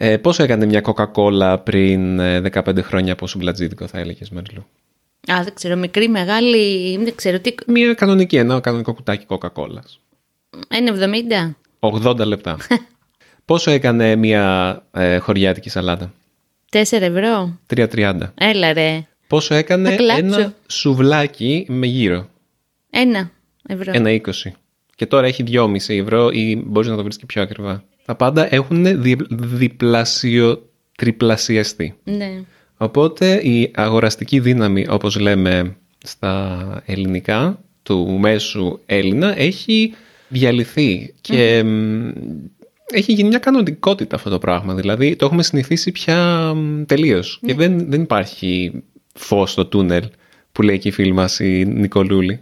Ε, 0.02 0.16
πόσο 0.16 0.42
έκανε 0.42 0.66
μια 0.66 0.83
Coca-Cola 0.85 1.57
πριν 1.64 2.19
ε, 2.19 2.42
15 2.52 2.83
χρόνια 2.83 3.12
από 3.12 3.26
σουμπλατζίδικο 3.26 3.87
θα 3.87 3.99
έλεγες 3.99 4.30
Μερλού. 4.30 4.66
Α, 5.33 5.42
δεν 5.45 5.54
ξέρω, 5.54 5.76
μικρή, 5.76 6.09
μεγάλη, 6.09 6.97
δεν 7.04 7.14
ξέρω 7.14 7.38
τι. 7.40 7.54
Μια 7.66 7.95
κανονική, 7.95 8.37
ένα 8.37 8.61
κανονικό 8.61 8.95
κουτάκι 8.95 9.26
Coca-Cola. 9.28 9.80
1,70. 11.80 11.95
80 12.14 12.16
λεπτά. 12.26 12.57
πόσο 13.45 13.71
έκανε 13.71 14.16
μια 14.16 14.76
ε, 14.92 15.19
χωριάτικη 15.19 15.71
σαλάτα; 15.71 16.12
4 16.73 16.78
ευρώ. 16.90 17.59
3,30. 17.75 18.21
Έλα 18.35 18.73
ρε. 18.73 19.07
Πόσο 19.26 19.54
έκανε 19.54 19.90
Θα 19.90 19.97
κλάψω. 19.97 20.25
ένα 20.40 20.54
σουβλάκι 20.66 21.66
με 21.69 21.87
γύρο; 21.87 22.28
Ένα 22.90 23.30
ευρώ. 23.69 23.92
Ένα 23.95 24.11
20. 24.11 24.30
Και 24.95 25.07
τώρα 25.07 25.26
έχει 25.26 25.45
2,5 25.47 25.75
ευρώ 25.88 26.30
ή 26.30 26.62
μπορείς 26.66 26.90
να 26.90 26.97
το 26.97 27.02
βρεις 27.02 27.16
και 27.16 27.26
πιο 27.26 27.42
ακριβά; 27.42 27.85
Τα 28.11 28.17
πάντα 28.17 28.55
έχουν 28.55 29.02
δι, 29.02 29.17
διπλασιο 29.31 30.71
τριπλασιαστεί. 30.97 31.95
Ναι. 32.05 32.43
Οπότε 32.76 33.35
η 33.35 33.71
αγοραστική 33.75 34.40
δύναμη, 34.40 34.87
όπως 34.88 35.19
λέμε 35.19 35.76
στα 36.05 36.83
ελληνικά, 36.87 37.62
του 37.83 38.19
μέσου 38.21 38.79
Έλληνα, 38.87 39.38
έχει 39.38 39.95
διαλυθεί 40.29 41.14
και 41.21 41.62
μ, 41.64 42.11
έχει 42.93 43.12
γίνει 43.12 43.29
μια 43.29 43.38
κανονικότητα 43.38 44.17
αυτό 44.17 44.31
το 44.31 44.38
πράγμα. 44.38 44.75
Δηλαδή 44.75 45.17
το 45.17 45.25
έχουμε 45.25 45.43
συνηθίσει 45.43 45.93
πια 45.93 46.52
μ, 46.55 46.83
τελείως. 46.85 47.40
Και 47.47 47.55
δεν, 47.55 47.90
δεν 47.90 48.02
υπάρχει 48.02 48.83
φως 49.14 49.50
στο 49.50 49.67
τούνελ 49.67 50.05
που 50.52 50.62
λέει 50.62 50.79
και 50.79 50.88
η 50.88 50.93
φίλη 50.93 51.12
μας 51.12 51.38
η 51.38 51.64
Νικολούλη. 51.67 52.40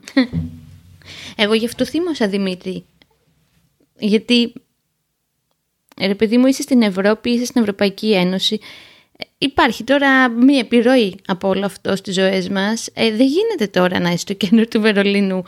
Εγώ 1.37 1.55
γι' 1.55 1.67
αυτό 1.67 1.85
θύμωσα 1.85 2.29
Δημήτρη. 2.29 2.85
Γιατί, 3.99 4.53
ρε 6.07 6.15
παιδί 6.15 6.39
μου, 6.39 6.47
είσαι 6.47 6.63
στην 6.63 6.83
Ευρώπη, 6.83 7.31
είσαι 7.31 7.45
στην 7.45 7.61
Ευρωπαϊκή 7.61 8.13
Ένωση. 8.15 8.59
Ε, 9.17 9.25
Υπάρχει 9.39 9.85
τώρα 9.85 10.29
μία 10.29 10.59
επιρροή 10.59 11.17
από 11.27 11.49
όλο 11.49 11.65
αυτό 11.65 11.97
στις 11.97 12.15
ζωές 12.15 12.49
μας. 12.49 12.89
Ε, 12.95 13.11
δεν 13.11 13.27
γίνεται 13.27 13.67
τώρα 13.67 14.01
να 14.01 14.09
είσαι 14.09 14.19
στο 14.19 14.35
κέντρο 14.35 14.67
του 14.67 14.81
Βερολίνου 14.81 15.45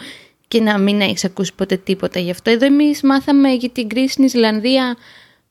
και 0.48 0.60
να 0.60 0.78
μην 0.78 1.00
έχεις 1.00 1.24
ακούσει 1.24 1.54
ποτέ 1.54 1.76
τίποτα 1.76 2.20
γι' 2.20 2.30
αυτό. 2.30 2.50
Εδώ 2.50 2.66
εμείς 2.66 3.02
μάθαμε 3.02 3.52
για 3.52 3.70
την 3.70 3.88
κρίση 3.88 4.08
στην 4.08 4.24
Ισλανδία 4.24 4.96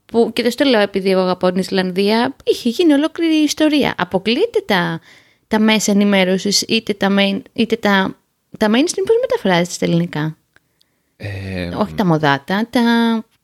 που, 0.06 0.32
και 0.34 0.42
δεν 0.42 0.52
στο 0.52 0.66
λέω 0.66 0.80
επειδή 0.80 1.10
εγώ 1.10 1.22
αγαπώ 1.22 1.50
την 1.50 1.60
Ισλανδία, 1.60 2.36
είχε 2.44 2.70
γίνει 2.70 2.94
ολόκληρη 2.94 3.36
ιστορία. 3.36 3.94
Αποκλείεται 3.98 4.62
τα, 4.66 5.00
τα 5.48 5.60
μέσα 5.60 5.92
ενημέρωσης 5.92 6.62
είτε 6.62 6.94
τα, 6.94 7.08
main, 7.20 7.42
είτε 7.54 7.76
τα, 7.76 8.18
τα 8.58 8.68
mainstream 8.68 9.04
πώς 9.06 9.16
μεταφράζεται 9.22 9.72
στα 9.72 9.86
ελληνικά; 9.86 10.38
Ε, 11.18 11.68
Όχι 11.68 11.94
τα 11.94 12.06
μοδάτα, 12.06 12.68
τα, 12.70 12.82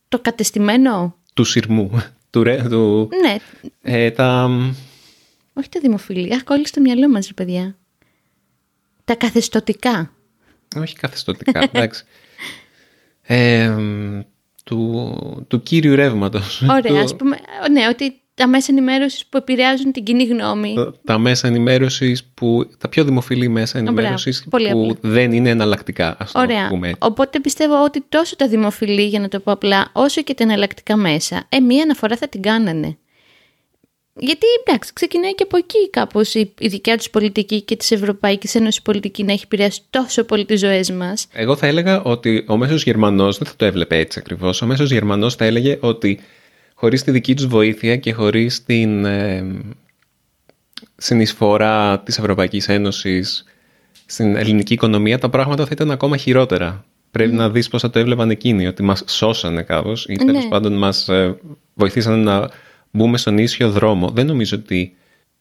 το 0.08 0.20
κατεστημένο. 0.20 1.16
Του 1.36 1.44
σειρμού. 1.44 2.02
Του, 2.30 2.44
ρε, 2.44 2.64
του, 2.70 3.10
Ναι, 3.22 3.36
ε, 3.82 4.12
τα, 4.12 4.50
όχι 5.54 5.70
τα 5.70 5.80
δημοφιλή. 5.80 6.34
Αχ, 6.34 6.44
κόλλησε 6.44 6.68
στο 6.68 6.82
μυαλό 6.82 7.10
μας, 7.10 7.28
ρε 7.28 7.34
παιδιά. 7.34 7.76
Τα 9.04 9.16
καθεστωτικά. 9.16 10.12
όχι 10.76 10.96
καθεστωτικά, 10.96 11.60
εντάξει. 11.74 12.04
Ε, 13.22 13.76
του, 14.64 15.46
του 15.48 15.64
κύριου 15.64 15.96
ρεύματος. 15.96 16.62
Ωραία, 16.70 17.02
ας 17.02 17.16
πούμε, 17.16 17.40
ναι, 17.72 17.88
ότι 17.88 18.22
τα 18.36 18.48
μέσα 18.48 18.68
ενημέρωσης 18.70 19.26
που 19.26 19.38
επηρεάζουν 19.38 19.92
την 19.92 20.04
κοινή 20.04 20.24
γνώμη. 20.24 20.76
τα 21.04 21.18
μέσα 21.18 21.48
ενημέρωσης 21.48 22.24
που. 22.24 22.70
τα 22.78 22.90
πιο 22.90 23.04
δημοφιλή 23.04 23.48
μέσα 23.48 23.78
ενημέρωσης 23.78 24.46
πολύ 24.50 24.70
που 24.72 24.88
απλή. 24.92 24.98
δεν 25.02 25.32
είναι 25.32 25.50
εναλλακτικά, 25.50 26.16
ας 26.20 26.32
το 26.32 26.40
Ωραία. 26.40 26.68
πούμε. 26.68 26.88
έτσι. 26.88 27.00
Οπότε 27.04 27.40
πιστεύω 27.40 27.84
ότι 27.84 28.04
τόσο 28.10 28.36
τα 28.36 28.48
δημοφιλή, 28.48 29.06
για 29.08 29.20
να 29.20 29.28
το 29.28 29.40
πω 29.40 29.52
απλά, 29.52 29.90
όσο 29.94 30.22
και 30.22 30.34
τα 30.34 30.44
εναλλακτικά 30.44 30.96
μέσα, 30.96 31.46
ε, 31.50 31.60
μία 31.60 31.84
αναφορά 31.84 32.18
θα 32.18 32.28
την 32.28 32.42
κάνανε. 32.42 32.98
Γιατί 34.20 34.46
εντάξει, 34.66 34.94
ξεκινάει 34.94 35.36
και 35.36 35.44
από 35.44 35.58
εκεί 35.58 35.90
κάπως 35.90 36.34
η, 36.34 36.54
η 36.60 36.68
δικιά 36.68 36.98
τους 36.98 37.10
πολιτική 37.10 37.62
και 37.62 37.76
της 37.76 37.92
Ευρωπαϊκής 37.92 38.56
Ένωσης 38.56 38.82
πολιτική 38.82 39.24
να 39.24 39.32
έχει 39.32 39.44
επηρεάσει 39.46 39.82
τόσο 39.90 40.24
πολύ 40.24 40.46
τις 40.46 40.60
ζωές 40.60 40.92
μας. 40.92 41.28
Εγώ 41.34 41.56
θα 41.56 41.68
έλεγα 41.68 42.02
ότι 42.04 42.46
ο 42.48 42.58
μέσος 42.58 42.84
Γερμανός 42.84 43.38
δεν 43.38 43.48
θα 43.48 43.54
το 43.56 43.66
έβλεπε 43.66 43.98
έτσι 43.98 44.20
ακριβώς. 44.20 44.62
Ο 44.62 44.66
μέσος 44.66 44.92
Γερμανός 44.92 45.36
θα 45.36 45.46
έλεγε 45.46 45.78
ότι 45.82 46.20
χωρίς 46.76 47.04
τη 47.04 47.12
δική 47.12 47.36
τους 47.36 47.48
βοήθεια 47.48 47.96
και 47.98 48.14
χωρίς 48.14 48.64
την 48.64 49.06
ε, 49.06 49.44
συνεισφορά 50.96 52.00
της 52.00 52.18
Ευρωπαϊκής 52.18 52.70
Ένωσης 52.70 53.44
στην 54.06 54.36
ελληνική 54.36 54.74
οικονομία 54.74 55.20
τα 55.20 55.30
πράγματα 55.30 55.64
θα 55.64 55.70
ήταν 55.72 55.92
ακόμα 55.92 56.18
χειρότερα. 56.18 56.86
Πρέπει 57.12 57.34
να 57.34 57.50
δεις 57.50 57.68
πώς 57.68 57.82
θα 57.82 57.90
το 57.90 58.00
έβλεπαν 58.00 58.30
εκείνοι, 58.30 58.68
ότι 58.68 58.84
μας 58.84 59.04
σώσανε 59.08 59.62
κάπως 59.64 60.06
ή 60.06 60.16
τέλος 60.16 60.44
Ναι. 60.44 60.50
πάντων 60.50 60.74
μας 60.74 61.10
ε, 61.10 61.38
βοηθήσανε 61.74 62.24
να 62.24 62.50
μπούμε 62.92 63.18
στον 63.18 63.38
ίσιο 63.38 63.70
δρόμο. 63.72 64.10
Δεν 64.10 64.26
νομίζω 64.26 64.58
ότι 64.58 64.96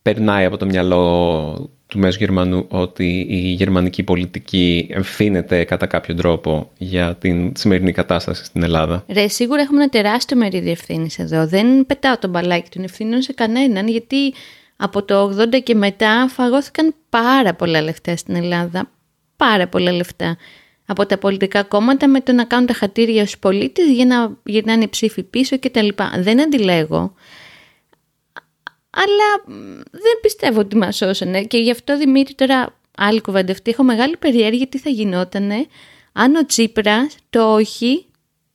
περνάει 0.05 0.45
από 0.45 0.57
το 0.57 0.67
μυαλό 0.67 1.71
του 1.87 1.99
Μέσου 1.99 2.19
Γερμανού 2.19 2.67
ότι 2.69 3.27
η 3.29 3.37
γερμανική 3.37 4.03
πολιτική 4.03 4.87
ευθύνεται 4.91 5.65
κατά 5.65 5.87
κάποιο 5.87 6.15
τρόπο 6.15 6.71
για 6.79 7.17
την 7.17 7.53
σημερινή 7.57 7.93
κατάσταση 7.93 8.45
στην 8.45 8.63
Ελλάδα. 8.63 9.05
Ρε, 9.09 9.29
σίγουρα 9.29 9.61
έχουμε 9.61 9.83
ένα 9.83 9.89
τεράστιο 9.89 10.37
μερίδιο 10.37 10.71
ευθύνης 10.71 11.19
εδώ. 11.19 11.47
Δεν 11.47 11.87
πετάω 11.87 12.19
τον 12.19 12.31
μπαλάκι 12.31 12.69
των 12.71 12.83
ευθύνων 12.85 13.23
σε 13.23 13.33
κανέναν, 13.33 13.89
γιατί 13.89 14.35
από 14.77 15.03
το 15.03 15.37
80 15.41 15.63
και 15.63 15.75
μετά 15.75 16.29
φαγώθηκαν 16.29 16.95
πάρα 17.09 17.55
πολλά 17.55 17.83
λεφτά 17.83 18.17
στην 18.17 18.35
Ελλάδα. 18.35 18.91
Πάρα 19.37 19.69
πολλά 19.69 19.93
λεφτά. 19.93 20.37
Από 20.87 21.07
τα 21.07 21.19
πολιτικά 21.19 21.63
κόμματα 21.63 22.09
με 22.09 22.21
το 22.21 22.33
να 22.33 22.45
κάνουν 22.45 22.67
τα 22.67 22.75
χατήρια 22.75 23.23
στους 23.27 23.39
πολίτες 23.39 23.87
για 23.87 24.05
να 24.05 24.37
γυρνάνε 24.45 24.85
οι 24.85 24.89
ψήφοι 24.89 25.23
πίσω 25.23 25.59
κτλ. 25.59 25.89
Δεν 26.19 26.41
αντιλέγω. 26.41 27.15
Αλλά 28.95 29.57
μ, 29.59 29.75
δεν 29.91 30.19
πιστεύω 30.23 30.61
ότι 30.61 30.77
μας 30.77 30.97
σώσανε 30.97 31.43
και 31.45 31.59
γι' 31.59 31.71
αυτό 31.71 31.99
Δημήτρη 31.99 32.35
τώρα 32.35 32.79
άλλη 32.97 33.21
κουβέντα 33.21 33.53
αυτή 33.53 33.71
έχω 33.71 33.83
μεγάλη 33.83 34.17
περιέργεια 34.17 34.67
τι 34.67 34.79
θα 34.79 34.91
γινότανε 34.91 35.67
αν 36.13 36.35
ο 36.35 36.47
Τσίπρας 36.47 37.17
το 37.31 37.53
όχι 37.55 38.07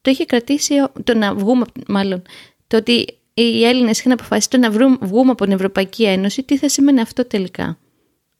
το 0.01 0.11
είχε 0.11 0.25
κρατήσει 0.25 0.73
ο- 0.79 0.91
το 1.03 1.13
να 1.17 1.33
βγούμε 1.35 1.65
μάλλον 1.87 2.21
το 2.67 2.77
ότι 2.77 3.05
οι 3.33 3.65
Έλληνες 3.65 3.99
είχαν 3.99 4.11
αποφασίσει 4.11 4.49
το 4.49 4.57
να 4.57 4.71
βρούμε, 4.71 4.97
βγούμε 5.01 5.31
από 5.31 5.43
την 5.43 5.53
Ευρωπαϊκή 5.53 6.03
Ένωση 6.05 6.43
τι 6.43 6.57
θα 6.57 6.69
σημαίνει 6.69 6.99
αυτό 7.01 7.25
τελικά; 7.25 7.77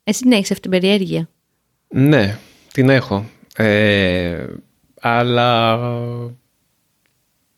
Εσύ 0.04 0.20
την 0.22 0.32
έχεις 0.32 0.50
αυτή 0.50 0.68
την 0.68 0.80
περιέργεια; 0.80 1.28
Ναι, 1.88 2.38
την 2.72 2.88
έχω. 2.88 3.30
Ε, 3.56 4.46
αλλά 5.00 5.78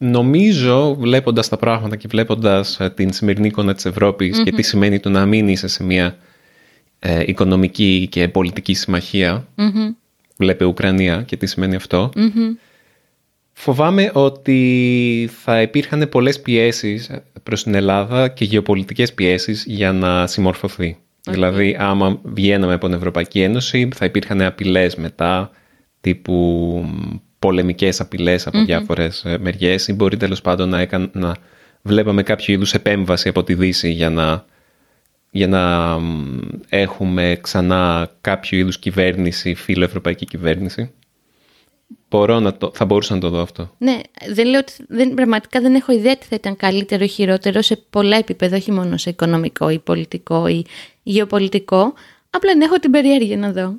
νομίζω 0.03 0.95
βλέποντας 0.95 1.49
τα 1.49 1.57
πράγματα 1.57 1.97
και 1.97 2.09
βλέποντας 2.11 2.81
ε, 2.81 2.91
την 2.91 3.13
σημερινή 3.13 3.47
εικόνα 3.47 3.75
της 3.75 3.85
ευρωπης 3.85 4.43
και 4.43 4.53
τι 4.53 4.63
σημαίνει 4.63 5.01
το 5.01 5.11
να 5.11 5.27
μην 5.27 5.49
είσαι 5.49 5.69
σε 5.69 5.85
μια 5.85 6.17
ε, 6.99 7.23
οικονομική 7.27 8.09
και 8.11 8.29
πολιτική 8.29 8.75
συμμαχία, 8.75 9.47
βλέπε 10.37 10.65
Ουκρανία 10.65 11.23
και 11.23 11.37
τι 11.37 11.47
σημαίνει 11.47 11.75
αυτό, 11.75 12.13
φοβάμαι 13.53 14.11
ότι 14.15 15.31
θα 15.43 15.63
υπήρχαν 15.63 16.09
πολλές 16.09 16.41
πιέσεις 16.41 17.11
προς 17.43 17.63
την 17.63 17.75
Ελλάδα 17.75 18.29
και 18.29 18.45
γεωπολιτικές 18.45 19.15
πιέσεις 19.15 19.65
για 19.67 19.93
να 19.93 20.27
συμμορφωθεί. 20.27 20.97
Δηλαδή, 21.31 21.77
άμα 21.79 22.21
βγαίναμε 22.23 22.75
από 22.75 22.87
την 22.87 22.97
Ευρωπαϊκή 22.97 23.41
Ένωση, 23.41 23.89
θα 23.95 24.05
υπήρχαν 24.05 24.43
απειλές 24.43 24.97
μετά, 24.97 25.51
τύπου 26.01 26.87
πολεμικές 27.43 28.01
απειλές 28.01 28.47
από 28.47 28.65
διάφορες 28.65 29.25
ε, 29.25 29.39
μεριές 29.39 29.89
ή 29.89 29.93
μπορεί 29.93 30.17
τέλος 30.17 30.41
πάντων 30.41 30.69
να, 30.69 30.81
έκαν, 30.81 31.11
να 31.13 31.37
βλέπαμε 31.83 32.23
κάποιο 32.23 32.55
είδους 32.55 32.75
επέμβαση 32.75 33.29
από 33.29 33.43
τη 33.43 33.55
Δύση 33.55 33.91
για 33.91 34.11
να, 34.11 34.45
για 35.31 35.49
να 35.49 35.99
μ, 35.99 36.39
έχουμε 36.69 37.39
ξανά 37.41 38.11
κάποιο 38.21 38.59
είδους 38.59 38.79
κυβέρνηση, 38.79 39.55
φιλοευρωπαϊκή 39.55 40.25
κυβέρνηση. 40.25 40.93
Μπορώ 42.09 42.41
να 42.41 42.55
το, 42.55 42.71
θα 42.75 42.85
μπορούσα 42.85 43.15
να 43.15 43.21
το 43.21 43.29
δω 43.29 43.41
αυτό. 43.41 43.75
Ναι, 43.79 44.01
δεν 44.29 44.47
λέω 44.47 44.61
ότι 44.61 44.73
δεν, 44.89 45.15
πραγματικά 45.15 45.61
δεν 45.61 45.75
έχω 45.75 45.93
ιδέα 45.93 46.17
τι 46.17 46.27
θα 46.27 46.35
ήταν 46.35 46.57
καλύτερο 46.57 47.05
ή 47.05 47.09
χειρότερο 47.09 47.63
σε 47.63 47.77
πολλά 47.91 48.17
επίπεδα, 48.17 48.57
όχι 48.57 48.73
μόνο 48.73 48.97
σε 48.97 49.11
οικονομικό 49.11 49.71
ή 49.71 49.79
πολιτικό 49.79 50.47
ή 50.47 50.65
γεωπολιτικό. 51.03 51.95
Απλά 52.31 52.57
να 52.57 52.65
έχω 52.65 52.79
την 52.79 52.91
περιέργεια 52.91 53.37
να 53.37 53.53
δω 53.53 53.75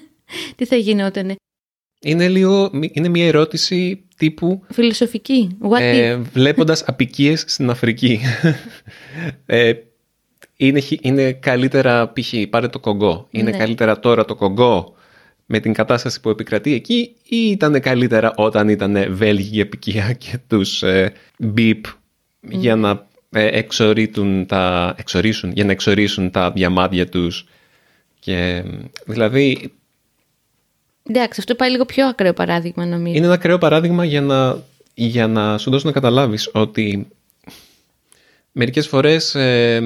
τι 0.56 0.64
θα 0.64 0.76
γινότανε. 0.76 1.36
Είναι 2.00 2.28
λίγο, 2.28 2.70
είναι 2.92 3.08
μια 3.08 3.26
ερώτηση 3.26 4.04
τύπου 4.16 4.62
Φιλοσοφική. 4.72 5.56
What 5.62 5.76
if? 5.76 5.80
ε, 5.80 6.16
βλέποντας 6.16 6.82
απικίες 6.86 7.44
στην 7.46 7.70
Αφρική. 7.70 8.20
ε, 9.46 9.72
είναι, 10.56 10.82
είναι 11.00 11.32
καλύτερα 11.32 12.12
π.χ. 12.12 12.32
πάρε 12.50 12.68
το 12.68 12.78
κογκό. 12.80 13.26
Είναι 13.30 13.50
Ναι. 13.50 13.56
καλύτερα 13.56 13.98
τώρα 13.98 14.24
το 14.24 14.34
κογκό 14.34 14.94
με 15.46 15.58
την 15.60 15.72
κατάσταση 15.72 16.20
που 16.20 16.30
επικρατεί 16.30 16.72
εκεί 16.72 17.14
ή 17.28 17.36
ήταν 17.36 17.80
καλύτερα 17.80 18.32
όταν 18.36 18.68
ήταν 18.68 19.06
Βέλγοι 19.14 19.60
επικία 19.60 20.12
και 20.12 20.38
τους 20.46 20.82
ε, 20.82 21.12
μπιπ 21.38 21.84
για 22.40 22.76
να 22.76 23.06
ε, 23.30 23.46
εξορίτουν 23.46 24.46
τα, 24.46 24.94
εξορίσουν, 24.98 25.52
για 25.54 25.64
να 25.64 25.72
εξορίσουν 25.72 26.30
τα 26.30 26.50
διαμάντια 26.50 27.08
τους 27.08 27.46
και 28.18 28.64
δηλαδή 29.06 29.72
Εντάξει, 31.08 31.40
αυτό 31.40 31.54
πάει 31.54 31.70
λίγο 31.70 31.84
πιο 31.84 32.06
ακραίο 32.06 32.32
παράδειγμα 32.32 32.86
νομίζω. 32.86 33.16
είναι 33.16 33.24
ένα 33.24 33.34
ακραίο 33.34 33.58
παράδειγμα 33.58 34.04
για 34.04 34.20
να, 34.20 34.62
για 34.94 35.26
να 35.26 35.58
σου 35.58 35.70
δώσω 35.70 35.86
να 35.86 35.92
καταλάβεις 35.92 36.50
ότι 36.52 37.08
μερικές 38.52 38.86
φορές 38.86 39.34
ε, 39.34 39.80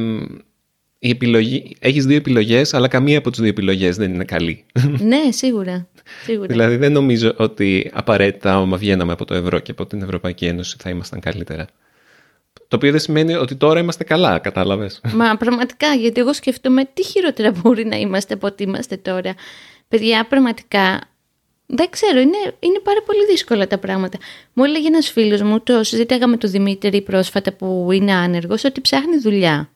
η 0.98 1.10
επιλογή, 1.10 1.76
έχεις 1.78 2.06
δύο 2.06 2.16
επιλογές 2.16 2.74
αλλά 2.74 2.88
καμία 2.88 3.18
από 3.18 3.30
τις 3.30 3.40
δύο 3.40 3.48
επιλογές 3.48 3.96
δεν 3.96 4.14
είναι 4.14 4.24
καλή. 4.24 4.64
ναι, 4.98 5.30
σίγουρα. 5.30 5.88
σίγουρα. 6.24 6.46
δηλαδή 6.46 6.76
δεν 6.76 6.92
νομίζω 6.92 7.34
ότι 7.36 7.90
απαραίτητα 7.94 8.54
άμα 8.54 8.76
βγαίναμε 8.76 9.12
από 9.12 9.24
το 9.24 9.34
ευρώ 9.34 9.58
και 9.58 9.70
από 9.70 9.86
την 9.86 10.02
Ευρωπαϊκή 10.02 10.46
Ένωση 10.46 10.76
θα 10.78 10.90
ήμασταν 10.90 11.20
καλύτερα. 11.20 11.66
Το 12.68 12.76
οποίο 12.76 12.90
δεν 12.90 13.00
σημαίνει 13.00 13.34
ότι 13.34 13.54
τώρα 13.54 13.80
είμαστε 13.80 14.04
καλά, 14.04 14.38
κατάλαβες. 14.38 15.00
Μα 15.14 15.36
πραγματικά, 15.36 15.94
γιατί 15.94 16.20
εγώ 16.20 16.32
σκεφτόμαι 16.32 16.84
τι 16.94 17.04
χειρότερα 17.04 17.50
μπορεί 17.50 17.84
να 17.84 17.96
είμαστε 17.96 18.34
από 18.34 18.46
ό,τι 18.46 18.62
είμαστε 18.62 18.96
τώρα. 18.96 19.34
Παιδιά, 19.88 20.26
πραγματικά, 20.26 21.00
δεν 21.74 21.90
ξέρω, 21.90 22.20
είναι, 22.20 22.54
είναι 22.60 22.78
πάρα 22.78 23.02
πολύ 23.02 23.26
δύσκολα 23.26 23.66
τα 23.66 23.78
πράγματα. 23.78 24.18
Μου 24.52 24.64
έλεγε 24.64 24.86
ένας 24.86 25.10
φίλος 25.10 25.42
μου, 25.42 25.60
το 25.60 25.82
συζήταγα 25.82 26.26
με 26.26 26.36
τον 26.36 26.50
Δημήτρη 26.50 27.02
πρόσφατα 27.02 27.52
που 27.52 27.88
είναι 27.92 28.12
άνεργος, 28.12 28.64
ότι 28.64 28.80
ψάχνει 28.80 29.16
δουλειά. 29.18 29.70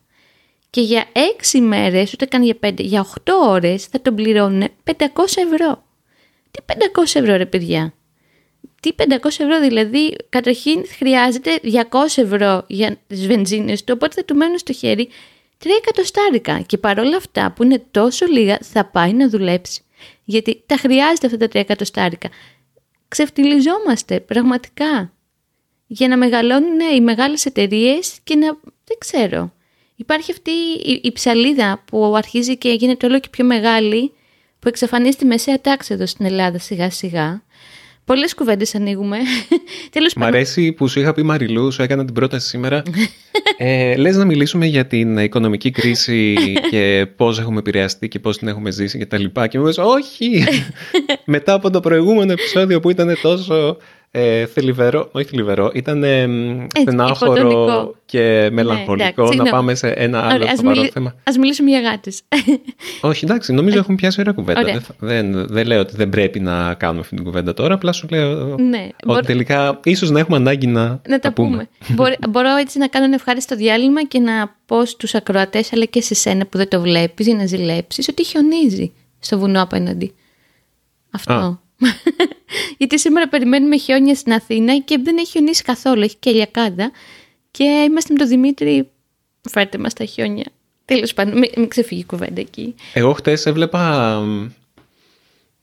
Και 0.71 0.81
για 0.81 1.05
έξι 1.13 1.61
μέρες, 1.61 2.13
ούτε 2.13 2.25
καν 2.25 2.43
για 2.43 2.55
πέντε, 2.55 2.83
για 2.83 3.01
οχτώ 3.01 3.47
ώρες 3.49 3.85
θα 3.85 4.01
τον 4.01 4.15
πληρώνουν 4.15 4.69
500 4.85 4.95
ευρώ. 5.37 5.85
Τι 6.51 6.63
500 6.67 7.03
ευρώ 7.15 7.37
ρε 7.37 7.47
παιδιά; 7.47 7.95
Τι 8.81 8.91
500 8.97 9.05
ευρώ 9.25 9.61
δηλαδή, 9.61 10.17
καταρχήν 10.29 10.85
χρειάζεται 10.97 11.61
200 11.63 11.73
ευρώ 12.17 12.65
για 12.67 12.99
τις 13.07 13.27
βενζίνες 13.27 13.85
του, 13.85 13.93
οπότε 13.97 14.15
θα 14.15 14.25
του 14.25 14.37
μένουν 14.37 14.59
στο 14.59 14.73
χέρι 14.73 15.09
3 15.65 15.67
εκατοστάρικα. 15.79 16.61
Και 16.61 16.79
παρόλα 16.79 17.17
αυτά 17.17 17.53
που 17.57 17.63
είναι 17.63 17.83
τόσο 17.91 18.27
λίγα 18.27 18.59
θα 18.63 18.85
πάει 18.85 19.13
να 19.13 19.29
δουλέψει. 19.29 19.81
Γιατί 20.29 20.63
τα 20.67 20.77
χρειάζεται 20.77 21.27
αυτά 21.27 21.39
τα 21.39 21.47
3 21.47 21.55
εκατοστάρικα. 21.55 22.29
Ξεφτυλιζόμαστε 23.09 24.21
πραγματικά. 24.21 25.13
Για 25.87 26.09
να 26.09 26.17
μεγαλώνουν 26.17 26.81
οι 26.97 27.01
μεγάλες 27.01 27.47
εταιρείες 27.47 28.19
και 28.25 28.37
να... 28.37 28.47
δεν 28.85 28.99
ξέρω. 28.99 29.53
Υπάρχει 29.97 30.31
αυτή 30.31 30.51
η, 30.51 31.01
η 31.03 31.13
ψαλίδα 31.13 31.83
που 31.85 32.17
αρχίζει 32.17 32.57
και 32.57 32.69
γίνεται 32.69 33.07
όλο 33.07 33.21
και 33.21 33.29
πιο 33.29 33.45
μεγάλη 33.45 34.13
που 34.59 34.69
εξαφανίζει 34.69 35.17
τη 35.17 35.25
μεσαία 35.25 35.61
τάξη 35.61 35.95
εδώ 35.95 36.07
στην 36.07 36.27
Ελλάδα 36.27 36.59
σιγά 36.59 36.91
σιγά. 36.91 37.43
Πολλές 38.07 38.35
κουβέντες 38.35 38.75
ανοίγουμε. 38.75 39.17
Τέλος 39.91 40.15
Μ' 40.15 40.23
αρέσει 40.23 40.73
που 40.73 40.89
σου 40.89 41.01
είχα 41.01 41.13
πει 41.13 41.23
Μαριλού, 41.23 41.73
σου 41.73 41.83
έκανα 41.83 42.05
την 42.05 42.15
πρόταση 42.15 42.49
σήμερα. 42.49 42.83
ε, 43.57 43.97
λες 43.97 44.17
να 44.17 44.25
μιλήσουμε 44.25 44.67
για 44.67 44.87
την 44.87 45.19
οικονομική 45.19 45.71
κρίση 45.71 46.37
και 46.71 47.07
πώς 47.17 47.39
έχουμε 47.39 47.59
επηρεαστεί 47.59 48.09
και 48.09 48.19
πώς 48.19 48.39
την 48.39 48.49
έχουμε 48.49 48.71
ζήσει 48.71 48.99
και 48.99 49.07
τα 49.07 49.19
λοιπά. 49.19 49.47
Και 49.47 49.59
μου 49.59 49.65
είπες, 49.65 49.79
όχι! 49.79 50.45
Μετά 51.25 51.53
από 51.53 51.71
το 51.71 51.81
προηγούμενο 51.81 52.33
επεισόδιο 52.33 52.81
που 52.81 52.91
ήταν 52.91 53.19
τόσο 53.23 53.77
ε, 54.19 54.47
θλιβερό, 54.47 55.09
όχι 55.13 55.25
θλιβερό, 55.27 55.71
ήταν 55.75 56.03
ε, 56.05 56.27
στενάχωρο 56.81 57.33
υποτονικό. 57.33 57.95
και 58.05 58.49
μελαγχολικό 58.53 59.03
εντάξει, 59.03 59.21
να 59.21 59.27
συγγνώμη. 59.27 59.51
πάμε 59.51 59.75
σε 59.75 59.89
ένα 59.89 60.21
άλλο 60.21 60.35
Ωραία, 60.35 60.49
ας, 60.53 60.59
σοβαρό 60.59 60.81
μιλ- 60.81 60.91
θέμα. 60.93 61.15
ας 61.25 61.37
μιλήσουμε 61.39 61.71
για 61.71 61.81
γάτες. 61.81 62.23
Όχι, 63.01 63.25
εντάξει, 63.25 63.53
νομίζω 63.53 63.79
έχουμε 63.79 63.97
πιάσει 63.97 64.21
ωραία 64.21 64.33
κουβέντα. 64.33 64.61
Ωραία. 64.61 64.73
Δεν, 64.73 64.83
θα- 64.83 64.95
δεν, 64.99 65.47
δεν 65.47 65.67
λέω 65.67 65.81
ότι 65.81 65.97
δεν 65.97 66.09
πρέπει 66.09 66.41
να 66.41 66.75
κάνουμε 66.75 67.01
αυτή 67.01 67.15
την 67.15 67.25
κουβέντα 67.25 67.55
τώρα, 67.55 67.75
απλά 67.75 67.93
σου 67.93 68.07
λέω 68.11 68.57
ναι, 68.57 68.79
ότι 68.83 68.95
μπορώ, 69.07 69.21
τελικά 69.21 69.81
ίσως 69.85 70.11
να 70.11 70.19
έχουμε 70.19 70.37
ανάγκη 70.37 70.67
να, 70.67 71.01
να 71.09 71.19
τα 71.19 71.33
πούμε. 71.33 71.69
Μπορώ, 71.89 72.15
μπορώ 72.31 72.57
έτσι 72.57 72.79
να 72.79 72.87
κάνω 72.89 73.05
ένα 73.05 73.15
ευχάριστο 73.15 73.57
διάλειμμα 73.57 74.05
και 74.05 74.19
να 74.19 74.57
πω 74.67 74.85
στους 74.85 75.15
ακροατές 75.15 75.73
αλλά 75.73 75.85
και 75.85 76.01
σε 76.03 76.15
σένα 76.15 76.47
που 76.47 76.57
δεν 76.59 76.69
το 76.69 76.81
βλέπεις 76.81 77.27
για 77.27 77.37
να 77.37 77.47
ζηλέψεις 77.47 78.09
ότι 78.09 78.25
χιονίζει 78.25 78.93
στο 79.19 79.39
βουνό 79.39 79.63
απέναντι. 79.63 80.15
Αυτό. 81.11 81.33
Α. 81.33 81.65
Γιατί 82.79 82.99
σήμερα 82.99 83.29
περιμένουμε 83.29 83.79
χιόνια 83.79 84.15
στην 84.15 84.33
Αθήνα 84.33 84.79
και 84.79 84.99
δεν 85.03 85.17
έχει 85.17 85.31
χιονίσει 85.31 85.63
καθόλου, 85.63 86.03
έχει 86.03 86.17
και 86.19 86.31
ηλιακάδα 86.31 86.91
και 87.51 87.65
είμαστε 87.65 88.13
με 88.13 88.19
τον 88.19 88.29
Δημήτρη, 88.29 88.89
φέρτε 89.51 89.79
μας 89.79 89.93
τα 89.93 90.05
χιόνια. 90.05 90.45
Τέλος 90.85 91.15
πάντων, 91.15 91.39
μην, 91.39 91.51
μην 91.57 91.69
ξεφύγει 91.69 92.01
η 92.01 92.05
κουβέντα 92.05 92.41
εκεί. 92.41 92.75
Εγώ 92.95 93.13
χτες 93.13 93.47
έβλεπα 93.47 94.19
μ, 94.21 94.47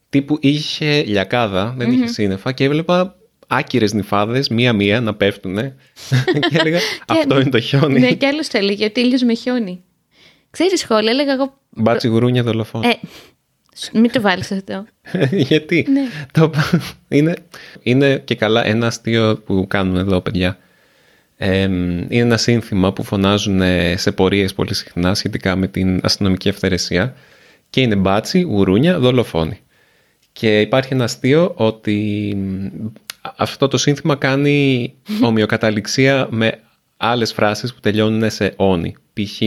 τύπου 0.10 0.38
είχε 0.42 1.04
λιακάδα, 1.04 1.74
δεν 1.78 1.92
είχε 1.92 2.08
σύννεφα 2.08 2.52
και 2.52 2.64
έβλεπα 2.64 3.16
άκυρες 3.48 3.94
νυφάδες 3.94 4.50
μία-μία 4.50 5.02
να 5.02 5.14
πέφτουνε 5.14 5.76
και 6.50 6.58
έλεγα 6.58 6.80
αυτό 7.08 7.40
είναι 7.40 7.50
το 7.50 7.60
χιόνι. 7.60 8.00
Ναι, 8.00 8.14
και 8.14 8.28
άλλος 8.28 8.48
το 8.48 8.58
έλεγε, 8.58 8.86
ότι 8.86 9.00
ήλιος 9.00 9.22
με 9.22 9.34
χιόνι. 9.34 9.84
Ξέρεις 10.50 10.80
σχόλια, 10.80 11.12
έλεγα 11.12 11.34
εγώ, 11.34 11.58
Μπάτσι 11.70 12.08
γουρούνια 12.08 12.44
δολοφόνο. 12.44 12.88
ε, 12.88 12.92
σ- 12.92 13.00
μην 13.94 14.12
το 14.12 14.22
βάλεις 14.22 14.52
αυτό. 14.52 14.86
Γιατί; 15.50 15.88
Ναι. 15.90 16.02
το, 16.32 16.52
είναι, 17.08 17.36
είναι 17.82 18.18
και 18.18 18.36
καλά 18.36 18.66
ένα 18.66 18.88
αστείο 18.88 19.42
που 19.46 19.66
κάνουν 19.68 19.96
εδώ 19.96 20.22
παιδιά. 20.22 20.58
Ε, 21.38 21.62
είναι 21.62 22.08
ένα 22.10 22.38
σύνθημα 22.38 22.94
που 22.94 23.04
φωνάζουν 23.04 23.62
ε, 23.62 23.98
σε 23.98 24.12
πορείες 24.12 24.54
πολύ 24.54 24.74
συχνά 24.74 25.16
σχετικά 25.16 25.56
με 25.56 25.68
την 25.68 26.00
αστυνομική 26.04 26.50
αυθαιρεσία 26.50 27.16
και 27.70 27.82
είναι 27.82 27.96
μπάτσι, 27.96 28.42
γουρούνια, 28.42 29.00
δολοφόνοι. 29.00 29.60
Και 30.32 30.62
υπάρχει 30.62 30.94
ένα 30.94 31.04
αστείο 31.04 31.54
ότι 31.56 32.34
μ, 32.38 32.68
αυτό 33.36 33.68
το 33.68 33.78
σύνθημα 33.78 34.16
κάνει 34.16 34.94
ομοιοκαταληξία 35.28 36.28
με 36.30 36.60
άλλες 36.98 37.34
φράσεις 37.34 37.74
που 37.74 37.80
τελειώνουν 37.80 38.30
σε 38.30 38.54
όνι. 38.56 38.96
Π.χ. 39.14 39.42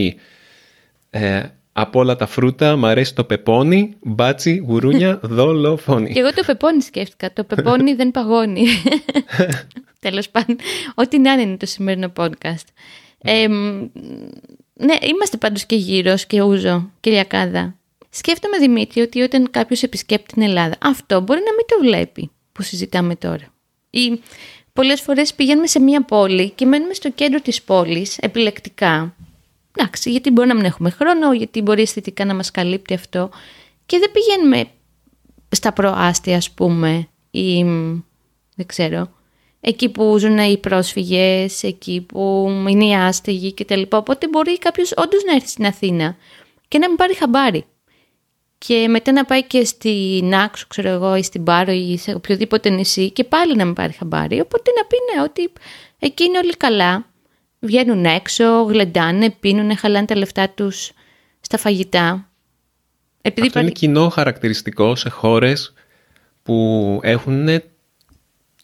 Ε, 1.09 1.41
από 1.79 1.99
όλα 1.99 2.15
τα 2.15 2.25
φρούτα 2.25 2.75
μ' 2.75 2.85
αρέσει 2.85 3.15
το 3.15 3.23
πεπόνι, 3.23 3.95
μπάτσι, 4.01 4.63
γουρούνια, 4.67 5.19
δολοφόνη. 5.37 6.13
Και 6.13 6.19
εγώ 6.19 6.33
το 6.33 6.43
πεπόνι 6.45 6.81
σκέφτηκα. 6.81 7.33
Το 7.33 7.43
πεπόνι 7.43 7.93
δεν 7.93 8.11
παγώνει. 8.11 8.65
Τέλος 9.99 10.29
πάντων, 10.29 10.55
ό,τι 10.95 11.19
να 11.19 11.31
είναι 11.31 11.41
είναι 11.41 11.57
το 11.57 11.65
σημερινό 11.65 12.11
podcast. 12.17 12.65
Ε, 13.21 13.47
μ, 13.47 13.87
ναι, 14.73 14.95
είμαστε 15.13 15.37
πάντως 15.37 15.65
και 15.65 15.75
γύρω 15.75 16.15
και 16.27 16.41
ούζο 16.41 16.91
και 16.99 17.09
λιακάδα. 17.11 17.75
Σκέφτομαι, 18.09 18.57
Δημήτρη, 18.57 19.01
ότι 19.01 19.21
όταν 19.21 19.49
κάποιος 19.51 19.83
επισκέπτει 19.83 20.33
την 20.33 20.41
Ελλάδα, 20.41 20.75
αυτό 20.81 21.21
μπορεί 21.21 21.39
να 21.39 21.53
μην 21.53 21.65
το 21.67 21.77
βλέπει 21.81 22.31
που 22.51 22.61
συζητάμε 22.61 23.15
τώρα. 23.15 23.53
Ή 23.89 24.21
πολλές 24.73 25.01
φορές 25.01 25.33
πηγαίνουμε 25.33 25.67
σε 25.67 25.79
μια 25.79 26.01
πόλη 26.01 26.49
και 26.49 26.65
μένουμε 26.65 26.93
στο 26.93 27.11
κέντρο 27.11 27.41
της 27.41 27.61
πόλης 27.61 28.17
επιλεκτικά. 28.17 29.15
Εντάξει, 29.79 30.11
γιατί 30.11 30.31
μπορεί 30.31 30.47
να 30.47 30.55
μην 30.55 30.65
έχουμε 30.65 30.89
χρόνο, 30.89 31.33
γιατί 31.33 31.61
μπορεί 31.61 31.81
αισθητικά 31.81 32.25
να 32.25 32.35
μας 32.35 32.51
καλύπτει 32.51 32.93
αυτό. 32.93 33.29
Και 33.85 33.99
δεν 33.99 34.11
πηγαίνουμε 34.11 34.65
στα 35.49 35.73
προάστια, 35.73 36.37
ας 36.37 36.51
πούμε, 36.51 37.07
ή 37.31 37.63
μ, 37.63 38.01
δεν 38.55 38.65
ξέρω, 38.65 39.09
εκεί 39.61 39.89
που 39.89 40.17
ζουν 40.17 40.37
οι 40.37 40.57
πρόσφυγες, 40.57 41.63
εκεί 41.63 42.01
που 42.01 42.49
είναι 42.69 42.85
οι 42.85 42.95
άστεγοι 42.95 43.53
κτλ. 43.53 43.81
Οπότε 43.89 44.27
μπορεί 44.27 44.59
κάποιος 44.59 44.91
όντως 44.95 45.23
να 45.23 45.33
έρθει 45.33 45.47
στην 45.47 45.65
Αθήνα 45.65 46.15
και 46.67 46.77
να 46.77 46.87
μην 46.87 46.97
πάρει 46.97 47.15
χαμπάρι. 47.15 47.65
Και 48.57 48.87
μετά 48.87 49.11
να 49.11 49.25
πάει 49.25 49.43
και 49.43 49.65
στην 49.65 50.35
Άξο, 50.35 50.65
ξέρω 50.67 50.89
εγώ, 50.89 51.15
ή 51.15 51.23
στην 51.23 51.43
Πάρο 51.43 51.71
ή 51.71 51.97
σε 51.97 52.13
οποιοδήποτε 52.13 52.69
νησί 52.69 53.11
και 53.11 53.23
πάλι 53.23 53.55
να 53.55 53.65
μην 53.65 53.73
πάρει 53.73 53.93
χαμπάρι. 53.93 54.39
Οπότε 54.39 54.71
να 54.75 54.85
πει 54.85 54.95
ναι, 55.13 55.23
ότι 55.23 55.51
εκεί 55.99 56.23
είναι 56.23 56.37
όλοι 56.37 56.57
καλά. 56.57 57.05
Βγαίνουν 57.59 58.05
έξω, 58.05 58.63
γλεντάνε, 58.63 59.29
πίνουν, 59.29 59.77
χαλάνε 59.77 60.05
τα 60.05 60.15
λεφτά 60.15 60.49
τους 60.49 60.91
στα 61.39 61.57
φαγητά. 61.57 62.29
Επειδή 63.21 63.47
Αυτό 63.47 63.59
είναι 63.59 63.69
κοινό 63.69 64.09
χαρακτηριστικό 64.09 64.95
σε 64.95 65.09
χώρες 65.09 65.73
που 66.43 66.99
έχουν 67.03 67.47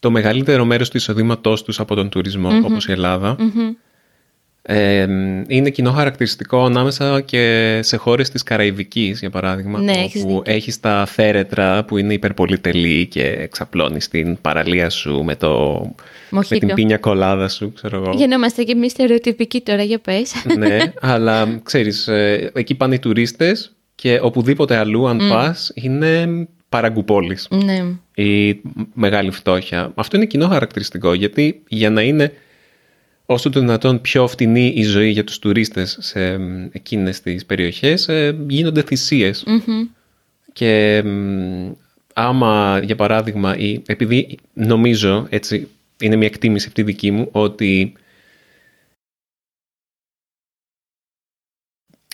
το 0.00 0.10
μεγαλύτερο 0.10 0.64
μέρος 0.64 0.90
του 0.90 0.96
εισοδήματός 0.96 1.62
τους 1.62 1.80
από 1.80 1.94
τον 1.94 2.08
τουρισμό, 2.08 2.56
όπως 2.64 2.86
η 2.86 2.92
ελλαδα 2.92 3.36
Ε, 4.66 5.06
είναι 5.46 5.70
κοινό 5.70 5.90
χαρακτηριστικό 5.92 6.64
ανάμεσα 6.64 7.20
και 7.20 7.78
σε 7.82 7.96
χώρες 7.96 8.30
της 8.30 8.42
Καραϊβικής, 8.42 9.20
για 9.20 9.30
παράδειγμα, 9.30 9.78
Ναι, 9.80 9.92
έχεις 9.92 10.22
όπου 10.22 10.36
δίκιο. 10.36 10.52
έχεις 10.54 10.80
τα 10.80 11.06
θέρετρα 11.06 11.84
που 11.84 11.98
είναι 11.98 12.12
υπερπολιτελή 12.12 13.06
και 13.06 13.22
εξαπλώνεις 13.22 14.08
την 14.08 14.40
παραλία 14.40 14.90
σου 14.90 15.22
με, 15.24 15.36
το, 15.36 15.80
με 15.84 15.94
Μοχίτο. 16.30 16.66
την 16.66 16.74
πίνια 16.74 16.96
κολάδα 16.96 17.48
σου, 17.48 17.72
ξέρω 17.72 17.96
εγώ. 18.02 18.12
Γεννόμαστε 18.16 18.62
και 18.62 18.72
εμείς 18.72 18.90
στερεοτυπικοί 18.92 19.60
τώρα, 19.60 19.82
για 19.82 19.98
πες. 19.98 20.32
ναι, 20.58 20.78
αλλά 21.00 21.60
ξέρεις, 21.62 22.08
ε, 22.08 22.50
εκεί 22.54 22.74
πάνε 22.74 22.94
οι 22.94 22.98
τουρίστες 22.98 23.72
και 23.94 24.18
οπουδήποτε 24.22 24.76
αλλού 24.76 25.08
αν 25.08 25.18
πας 25.28 25.70
είναι 25.74 26.28
παραγκουπόλεις 26.68 27.48
όσο 33.26 33.50
το 33.50 33.60
δυνατόν 33.60 34.00
πιο 34.00 34.26
φτηνή 34.26 34.66
η 34.76 34.82
ζωή 34.82 35.10
για 35.10 35.24
τους 35.24 35.38
τουρίστες 35.38 35.96
σε 36.00 36.34
εκείνες 36.72 37.20
τις 37.20 37.46
περιοχές, 37.46 38.08
ε, 38.08 38.36
γίνονται 38.48 38.82
θυσίες. 38.82 39.44
Και 40.52 41.02
άμα, 42.14 42.80
για 42.84 42.96
παράδειγμα, 42.96 43.56
ή, 43.56 43.82
επειδή 43.86 44.38
νομίζω, 44.52 45.26
έτσι 45.30 45.68
είναι 46.00 46.16
μια 46.16 46.26
εκτίμηση 46.26 46.66
αυτή 46.66 46.82
δική 46.82 47.10
μου, 47.10 47.28
ότι 47.32 47.92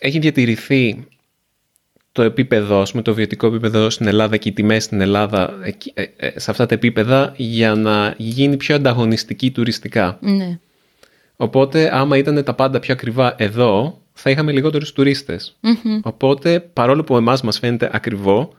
έχει 0.01 0.19
διατηρηθεί 0.19 1.07
το 2.13 2.23
επίπεδο, 2.23 2.87
με 2.95 3.03
το 3.03 3.15
βιωτικό 3.15 3.47
επίπεδο 3.47 3.91
στην 3.91 4.07
Ελλάδα 4.07 4.37
και 4.37 4.49
οι 4.49 4.53
τιμές 4.53 4.85
στην 4.85 5.01
Ελλάδα 5.01 5.59
ε, 5.95 6.05
ε, 6.17 6.39
σε 6.39 6.51
αυτά 6.51 6.67
τα 6.67 6.75
επίπεδα 6.75 7.35
για 7.37 7.75
να 7.75 8.15
γίνει 8.19 8.57
πιο 8.57 8.75
ανταγωνιστική 8.75 9.51
τουριστικά. 9.51 10.19
Ναι. 10.21 10.59
Οπότε 11.41 11.97
άμα 11.97 12.17
ήταν 12.17 12.45
τα 12.45 12.55
πάντα 12.55 12.79
πιο 12.81 12.95
ακριβά 12.95 13.35
εδώ, 13.39 14.03
θα 14.13 14.31
είχαμε 14.31 14.53
λιγότερους 14.53 14.93
Οπότε 16.03 16.61
παρόλο 16.61 17.05
που 17.05 17.17
εμάς 17.17 17.43
μας 17.43 17.59
φαίνεται 17.59 17.91
ακριβό, 17.93 18.53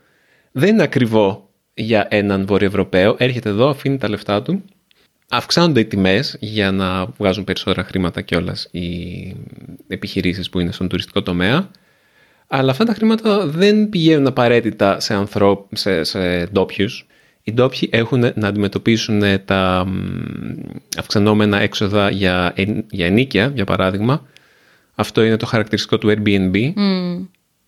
δεν 0.51 0.69
είναι 0.69 0.83
ακριβό 0.83 1.49
για 1.73 2.07
έναν 2.09 2.45
Βορειοευρωπαίο. 2.45 3.15
Έρχεται 3.17 3.49
εδώ, 3.49 3.69
αφήνει 3.69 3.97
τα 3.97 4.09
λεφτά 4.09 4.41
του, 4.41 4.63
αυξάνονται 5.29 5.79
οι 5.79 5.85
τιμές 5.85 6.37
για 6.39 6.71
να 6.71 7.05
βγάζουν 7.05 7.43
περισσότερα 7.43 7.83
χρήματα 7.83 8.21
κιόλας 8.21 8.67
οι 8.71 8.87
επιχειρήσεις 9.87 10.49
που 10.49 10.59
είναι 10.59 10.71
στον 10.71 10.87
τουριστικό 10.87 11.21
τομέα. 11.21 11.69
Αλλά 12.47 12.71
αυτά 12.71 12.85
τα 12.85 12.93
χρήματα 12.93 13.47
δεν 13.47 13.89
πηγαίνουν 13.89 14.27
απαραίτητα 14.27 14.99
σε, 14.99 15.13
ανθρώπ, 15.13 15.75
σε, 15.75 16.03
σε 16.03 16.45
ντόπιους. 16.45 17.07
Οι 17.43 17.53
ντόπιοι 17.53 17.89
έχουν 17.91 18.19
να 18.19 18.47
αντιμετωπίσουν 18.47 19.21
τα 19.45 19.87
αυξανόμενα 20.97 21.59
έξοδα 21.59 22.09
για, 22.09 22.53
για 22.89 23.05
ενίκεια, 23.05 23.51
για 23.55 23.65
παράδειγμα. 23.65 24.25
Αυτό 24.95 25.23
είναι 25.23 25.37
το 25.37 25.45
χαρακτηριστικό 25.45 25.97
του 25.97 26.13
Airbnb, 26.15 26.73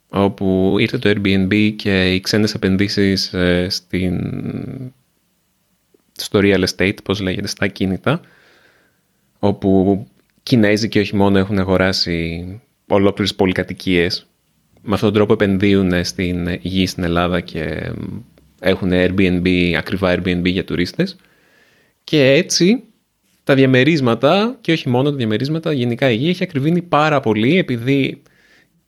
όπου 0.09 0.75
ήρθε 0.79 0.97
το 0.97 1.09
Airbnb 1.09 1.73
και 1.75 2.13
οι 2.13 2.19
ξένες 2.19 2.53
επενδύσεις 2.53 3.33
ε, 3.33 3.67
στην, 3.69 4.19
στο 6.11 6.39
real 6.43 6.63
estate, 6.67 6.97
πώς 7.03 7.19
λέγεται, 7.19 7.47
στα 7.47 7.65
ακίνητα, 7.65 8.21
όπου 9.39 10.05
Κινέζοι 10.43 10.87
και 10.87 10.99
όχι 10.99 11.15
μόνο 11.15 11.37
έχουν 11.37 11.59
αγοράσει 11.59 12.45
ολόκληρες 12.87 13.35
πολυκατοικίες 13.35 14.27
με 14.85 14.93
αυτόν 14.93 15.09
τον 15.09 15.17
τρόπο 15.17 15.33
επενδύουν 15.33 16.03
στην 16.05 16.47
γη 16.61 16.85
στην 16.85 17.03
Ελλάδα 17.03 17.39
και 17.39 17.91
έχουν 18.63 18.89
Airbnb, 18.93 19.73
ακριβά 19.77 20.15
Airbnb 20.15 20.45
για 20.45 20.63
τουρίστες 20.63 21.15
και 22.03 22.31
έτσι 22.31 22.83
τα 23.43 23.55
διαμερίσματα 23.55 24.57
και 24.61 24.71
όχι 24.71 24.89
μόνο 24.89 25.09
τα 25.09 25.15
διαμερίσματα, 25.15 25.73
γενικά 25.73 26.09
η 26.09 26.15
γη 26.15 26.29
έχει 26.29 26.43
ακριβήνει 26.43 26.81
πάρα 26.81 27.19
πολύ 27.19 27.57
επειδή 27.57 28.21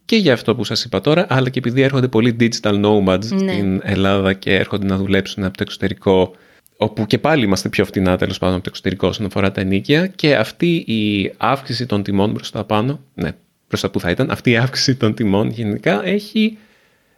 και 0.05 0.15
για 0.15 0.33
αυτό 0.33 0.55
που 0.55 0.63
σας 0.63 0.83
είπα 0.83 1.01
τώρα, 1.01 1.25
αλλά 1.29 1.49
και 1.49 1.59
επειδή 1.59 1.81
έρχονται 1.81 2.07
πολλοί 2.07 2.35
digital 2.39 2.85
nomads 2.85 3.25
ναι. 3.25 3.51
στην 3.51 3.81
Ελλάδα 3.83 4.33
και 4.33 4.55
έρχονται 4.55 4.85
να 4.85 4.97
δουλέψουν 4.97 5.43
από 5.43 5.57
το 5.57 5.63
εξωτερικό 5.63 6.35
όπου 6.77 7.05
και 7.05 7.17
πάλι 7.17 7.43
είμαστε 7.43 7.69
πιο 7.69 7.85
φτηνά 7.85 8.17
τέλος 8.17 8.37
πάντων 8.37 8.55
από 8.55 8.63
το 8.63 8.69
εξωτερικό 8.69 9.07
όσον 9.07 9.25
αφορά 9.25 9.51
τα 9.51 9.61
ενίκια 9.61 10.07
και 10.07 10.35
αυτή 10.35 10.75
η 10.75 11.33
αύξηση 11.37 11.85
των 11.85 12.03
τιμών 12.03 12.33
προς 12.33 12.51
τα 12.51 12.63
πάνω, 12.63 12.99
ναι, 13.13 13.31
προς 13.67 13.81
τα 13.81 13.89
που 13.89 13.99
θα 13.99 14.09
ήταν, 14.09 14.31
αυτή 14.31 14.51
η 14.51 14.57
αύξηση 14.57 14.95
των 14.95 15.13
τιμών 15.13 15.49
γενικά 15.49 16.05
έχει 16.05 16.57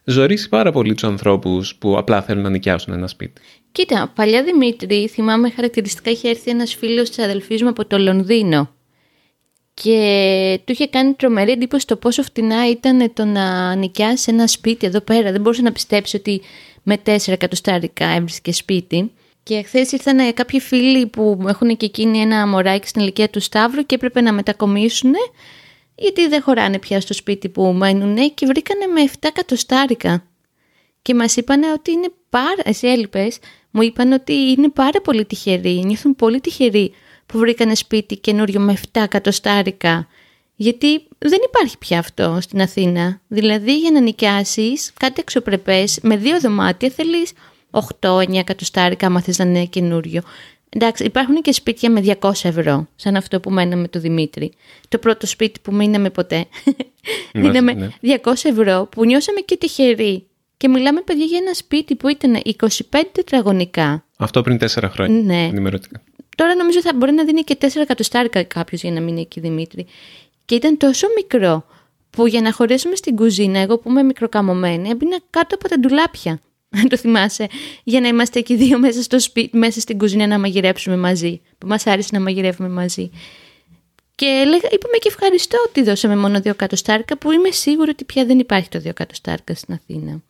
ζωρίσει 0.10 0.50
πάρα 0.50 0.72
πολύ 0.72 0.94
τους 0.94 1.04
ανθρώπους 1.04 1.76
που 1.76 1.98
απλά 1.98 2.22
θέλουν 2.22 2.44
να 2.44 2.50
νοικιάσουν 2.50 2.94
ένα 2.94 3.08
σπίτι. 3.08 3.42
Κοίτα, 3.72 4.12
παλιά 4.16 4.44
Δημήτρη, 4.44 5.08
θυμάμαι 5.08 5.50
χαρακτηριστικά 5.50 6.12
είχε 6.12 6.30
έρθει 6.30 6.50
ένας 6.52 6.76
φίλος 6.76 7.10
της 7.10 7.20
αδελφής 7.20 7.62
μου 7.62 7.70
από 7.70 7.86
το 7.86 7.98
Λονδίνο. 7.98 8.70
Και 9.74 10.60
του 10.66 10.72
είχε 10.72 10.88
κάνει 10.88 11.14
τρομερή 11.14 11.52
εντύπωση 11.52 11.88
το 11.88 11.96
πόσο 11.96 12.24
φτηνά 12.24 12.70
ήταν 12.70 13.14
το 13.14 13.26
να 13.26 13.76
νοικιάσει 13.76 14.32
ένα 14.34 14.48
σπίτι 14.48 14.86
εδώ 14.86 15.02
πέρα. 15.02 15.32
Δεν 15.32 15.42
μπορούσε 15.42 15.62
να 15.62 15.72
πιστέψει 15.72 16.16
ότι 16.16 16.42
με 16.84 16.98
4 17.06 17.18
εκατοστάρικα 17.28 18.06
έβρισκε 18.08 18.54
σπίτι. 18.54 19.12
Και 19.44 19.62
χθες 19.62 19.92
ήρθαν 19.92 20.34
κάποιοι 20.34 20.60
φίλοι 20.60 21.08
που 21.08 21.46
έχουν 21.48 21.78
και 21.78 21.86
εκείνοι 21.86 22.20
ένα 22.20 22.48
μωράκι 22.48 22.88
στην 22.88 23.02
ηλικία 23.02 23.30
του 23.30 23.40
Σταύρου 23.40 23.86
και 23.86 23.96
έπρεπε 23.96 24.22
να 24.22 24.34
μετακομίσουν 24.34 25.14
γιατί 25.98 26.28
δεν 26.28 26.42
χωράνε 26.42 26.80
πια 26.80 27.02
στο 27.02 27.14
σπίτι 27.14 27.50
που 27.50 27.64
μένουν 27.64 28.34
και 28.34 28.46
βρήκανε 28.46 28.86
με 28.86 29.10
7 29.12 29.16
εκατοστάρικα. 29.22 30.24
Και 31.02 31.14
μας 31.14 31.36
είπαν 31.36 31.64
ότι 31.64 31.92
είναι 31.92 32.08
πάρα, 32.30 32.62
εσύ 32.64 32.88
έλειπες, 32.88 33.38
μου 33.72 33.82
είπαν 33.82 34.12
ότι 34.12 34.34
είναι 34.34 34.70
πάρα 34.70 35.02
πολύ 35.02 35.26
τυχεροί, 35.26 35.84
νιώθουν 35.86 36.16
πολύ 36.16 36.42
τυχεροί 36.42 36.94
που 37.26 37.38
βρήκανε 37.38 37.76
σπίτι 37.76 38.18
καινούριο 38.18 38.60
με 38.60 38.78
7 38.94 39.02
εκατοστάρικα. 39.02 40.08
Γιατί 40.56 41.08
δεν 41.18 41.40
υπάρχει 41.46 41.78
πια 41.78 42.00
αυτό 42.00 42.38
στην 42.42 42.62
Αθήνα. 42.62 43.22
Δηλαδή 43.28 43.78
για 43.78 43.92
να 43.92 44.00
νοικιάσεις 44.00 44.94
κάτι 45.00 45.22
εξωπρεπές 45.22 46.00
με 46.02 46.18
δύο 46.18 46.40
δωμάτια 46.40 46.90
θέλεις 46.90 47.32
8-9 48.00 48.34
εκατοστάρικα 48.36 49.08
άμα 49.08 49.22
θες 49.22 49.38
να 49.38 49.46
είναι 49.46 49.66
καινούριο. 49.66 50.22
Εντάξει, 50.70 51.04
υπάρχουν 51.04 51.42
και 51.42 51.52
σπίτια 51.52 51.92
με 51.92 52.18
200 52.20 52.32
ευρώ, 52.44 52.88
σαν 52.96 53.16
αυτό 53.16 53.40
που 53.40 53.52
μέναμε 53.52 53.88
το 53.88 54.00
Δημήτρη. 54.00 54.52
Το 54.88 54.98
πρώτο 54.98 55.28
σπίτι 55.28 55.60
που 55.60 55.74
μείναμε 55.74 56.10
ποτέ. 56.10 56.46
Μείναμε 57.34 57.74
ναι. 57.74 57.90
200 58.24 58.34
ευρώ 58.44 58.88
που 58.92 59.06
νιώσαμε 59.06 59.40
και 59.40 59.58
τυχεροί. 59.58 60.28
Και 60.58 60.68
μιλάμε, 60.68 61.02
παιδιά, 61.02 61.26
για 61.26 61.38
ένα 61.38 61.54
σπίτι 61.54 61.96
που 61.96 62.08
ήταν 62.08 62.42
25 62.60 62.74
τετραγωνικά. 63.12 64.06
Αυτό 64.18 64.42
πριν 64.42 64.58
4 64.62 64.68
χρόνια. 64.90 65.22
Ναι. 65.22 65.44
Ενημερωτικά. 65.44 66.02
Τώρα 66.36 66.56
νομίζω 66.56 66.82
θα 66.82 66.94
μπορεί 66.96 67.12
να 67.12 67.24
δίνει 67.24 67.42
και 67.42 67.58
4 67.62 67.66
εκατοστάρικα 67.76 68.44
κάποιος 68.44 68.82
για 68.82 68.92
να 68.92 69.02
μείνει 69.02 69.22
εκεί, 69.22 69.40
Δημήτρη. 69.40 69.86
Και 70.46 70.56
ήταν 70.56 70.78
τόσο 70.78 71.08
μικρό 71.16 71.66
που 72.10 72.28
για 72.28 72.42
να 72.42 72.52
χωρέσουμε 72.52 72.96
στην 72.96 73.16
κουζίνα, 73.16 73.60
εγώ 73.60 73.78
που 73.78 73.90
είμαι 73.90 74.04
μικροκαμωμένη, 74.04 74.90
έμπαινα 74.90 75.18
κάτω 75.30 75.56
από 75.56 75.70
τα 75.70 75.80
ντουλάπια. 75.80 76.40
Αν 76.70 76.88
το 76.90 76.98
θυμάσαι, 76.98 77.48
για 77.84 78.02
να 78.02 78.08
είμαστε 78.08 78.40
εκεί 78.40 78.56
δύο 78.56 78.80
μέσα, 78.80 79.02
στο 79.02 79.20
σπίτι, 79.20 79.58
μέσα 79.58 79.80
στην 79.80 79.98
κουζίνα 79.98 80.28
να 80.28 80.40
μαγειρέψουμε 80.40 80.98
μαζί, 80.98 81.42
που 81.58 81.68
μας 81.68 81.88
άρεσε 81.88 82.10
να 82.12 82.20
μαγειρεύουμε 82.20 82.70
μαζί. 82.70 83.12
Και 84.16 84.26
λέγα, 84.26 84.70
είπαμε 84.72 84.98
και 85.00 85.08
ευχαριστώ 85.08 85.58
ότι 85.68 85.84
δώσαμε 85.84 86.16
μόνο 86.16 86.42
δύο 86.42 86.56
κατοστάρκα, 86.56 87.18
που 87.18 87.32
είμαι 87.32 87.52
σίγουρη 87.52 87.90
ότι 87.90 88.04
πια 88.04 88.26
δεν 88.26 88.40
υπάρχει 88.40 88.70
το 88.70 88.80
δύο 88.80 88.94
κατοστάρκα 88.94 89.56
στην 89.56 89.74
Αθήνα. 89.74 90.22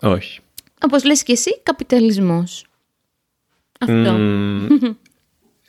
Όχι. 0.00 0.40
Όπως 0.84 1.04
λες 1.04 1.22
και 1.22 1.32
εσύ, 1.32 1.60
καπιταλισμός. 1.62 2.66
Αυτό. 3.80 4.18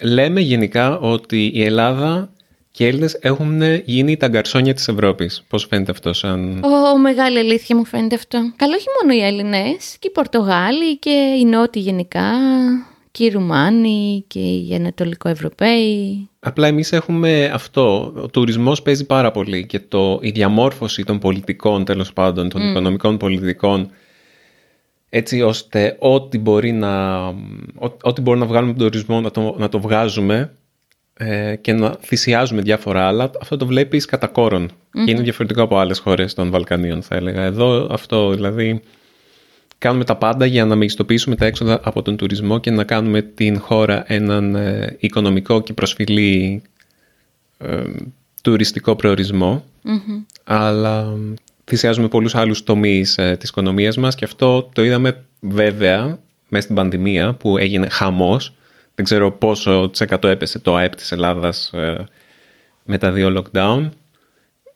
λέμε 0.02 0.42
γενικά 0.42 1.00
ότι 1.00 1.52
η 1.54 1.64
Ελλάδα 1.64 2.32
και 2.72 2.84
οι 2.84 2.88
Έλληνες 2.88 3.18
έχουν 3.22 3.62
γίνει 3.86 4.18
τα 4.18 4.28
γκαρσόνια 4.28 4.74
της 4.74 4.88
Ευρώπης. 4.88 5.44
Πώς 5.48 5.66
φαίνεται 5.70 5.92
αυτό, 5.92 6.14
σαν. 6.14 6.64
Ω, 6.64 6.98
μεγάλη 6.98 7.38
αλήθεια 7.38 7.76
μου 7.76 7.86
φαίνεται 7.86 8.16
αυτό. 8.16 8.38
Καλό, 8.56 8.74
όχι 8.76 8.86
μόνο 9.02 9.20
οι 9.20 9.26
Έλληνες, 9.26 9.98
και 10.00 10.08
οι 10.08 10.12
Πορτογάλοι 10.12 10.98
και 10.98 11.36
οι 11.40 11.46
Νότιοι 11.46 11.82
γενικά, 11.86 12.32
και 13.12 13.24
οι 13.24 13.30
Ρουμάνοι 13.30 14.24
και 14.28 14.40
οι 14.40 14.74
Ανατολικοευρωπαίοι. 14.76 16.30
Απλά 16.40 16.68
εμείς 16.68 16.92
έχουμε 16.92 17.52
αυτό. 17.54 18.14
Ο 18.16 18.28
τουρισμός 18.28 18.82
παίζει 18.82 19.06
πάρα 19.06 19.32
πολύ 19.32 19.66
και 19.66 19.80
το, 19.80 20.20
η 20.22 20.30
διαμόρφωση 20.30 21.04
των 21.04 21.20
πολιτικών, 21.20 21.86
τέλος 21.86 22.14
πάντων, 22.14 22.50
των 22.50 22.70
οικονομικών 22.70 23.18
πολιτικών, 23.18 23.90
έτσι 25.10 25.42
ώστε 25.42 25.96
ό,τι 26.00 26.38
μπορεί 26.38 26.72
να, 26.72 27.18
ό,τι 28.02 28.22
μπορεί 28.22 28.40
να 28.40 28.46
βγάλουμε 28.46 28.74
τον 28.74 28.92
τουρισμό 28.92 29.22
να 29.22 29.32
το, 29.32 29.56
να 29.58 29.70
το 29.70 29.80
βγάζουμε 29.80 30.54
ε, 31.22 31.56
και 31.56 31.74
να 31.74 31.96
θυσιάζουμε 32.02 32.62
διάφορα 32.62 33.08
άλλα, 33.08 33.32
αυτό 33.42 33.58
το 33.58 33.66
βλέπεις 33.66 34.06
κατά 34.06 34.28
κόρον. 34.28 34.72
Και 35.06 35.12
είναι 35.12 35.22
διαφορετικό 35.22 35.62
από 35.62 35.78
άλλες 35.78 36.00
χώρες 36.00 36.34
των 36.34 36.50
Βαλκανίων 36.50 37.02
θα 37.02 37.16
έλεγα. 37.16 37.44
Εδώ 37.44 37.88
αυτό 37.92 38.34
δηλαδή 38.34 38.82
κάνουμε 39.78 40.04
τα 40.04 40.16
πάντα 40.16 40.46
για 40.46 40.66
να 40.66 40.76
μεγιστοποιήσουμε 40.76 41.36
τα 41.36 41.46
έξοδα 41.46 41.80
από 41.84 42.02
τον 42.02 42.18
τουρισμό 42.18 42.60
και 42.60 42.72
να 42.72 42.84
κάνουμε 42.84 43.22
την 43.22 43.60
χώρα 43.60 44.04
έναν 44.08 44.56
ε, 44.56 44.96
οικονομικό 45.00 45.62
και 45.62 45.74
προσφυλή 45.74 46.62
ε, 47.58 47.82
τουριστικό 48.42 48.96
Αλλά 50.44 51.14
θυσιάζουμε 51.66 52.08
πολλούς 52.08 52.36
άλλους 52.36 52.64
τομείς 52.64 53.18
ε, 53.18 53.36
της 53.40 53.50
οικονομίας 53.50 53.98
μας 53.98 54.16
και 54.16 54.26
αυτό 54.26 54.70
το 54.74 54.84
είδαμε 54.84 55.24
βέβαια 55.40 56.20
μέσα 56.50 56.64
στην 56.64 56.76
πανδημία 56.76 57.34
που 57.34 57.58
έγινε 57.58 57.90
χαμός 57.90 58.54
δεν 59.00 59.08
ξέρω 59.08 59.32
πόσο 59.32 59.90
της 59.90 60.02
εκατό 60.02 60.28
έπεσε 60.28 60.60
το 60.60 60.76
ΑΕΠ 60.76 60.96
της 60.96 61.12
Ελλάδας 61.12 61.72
ε, 61.74 62.06
με 62.84 62.98
τα 62.98 63.12
δύο 63.12 63.34
lockdown. 63.38 63.90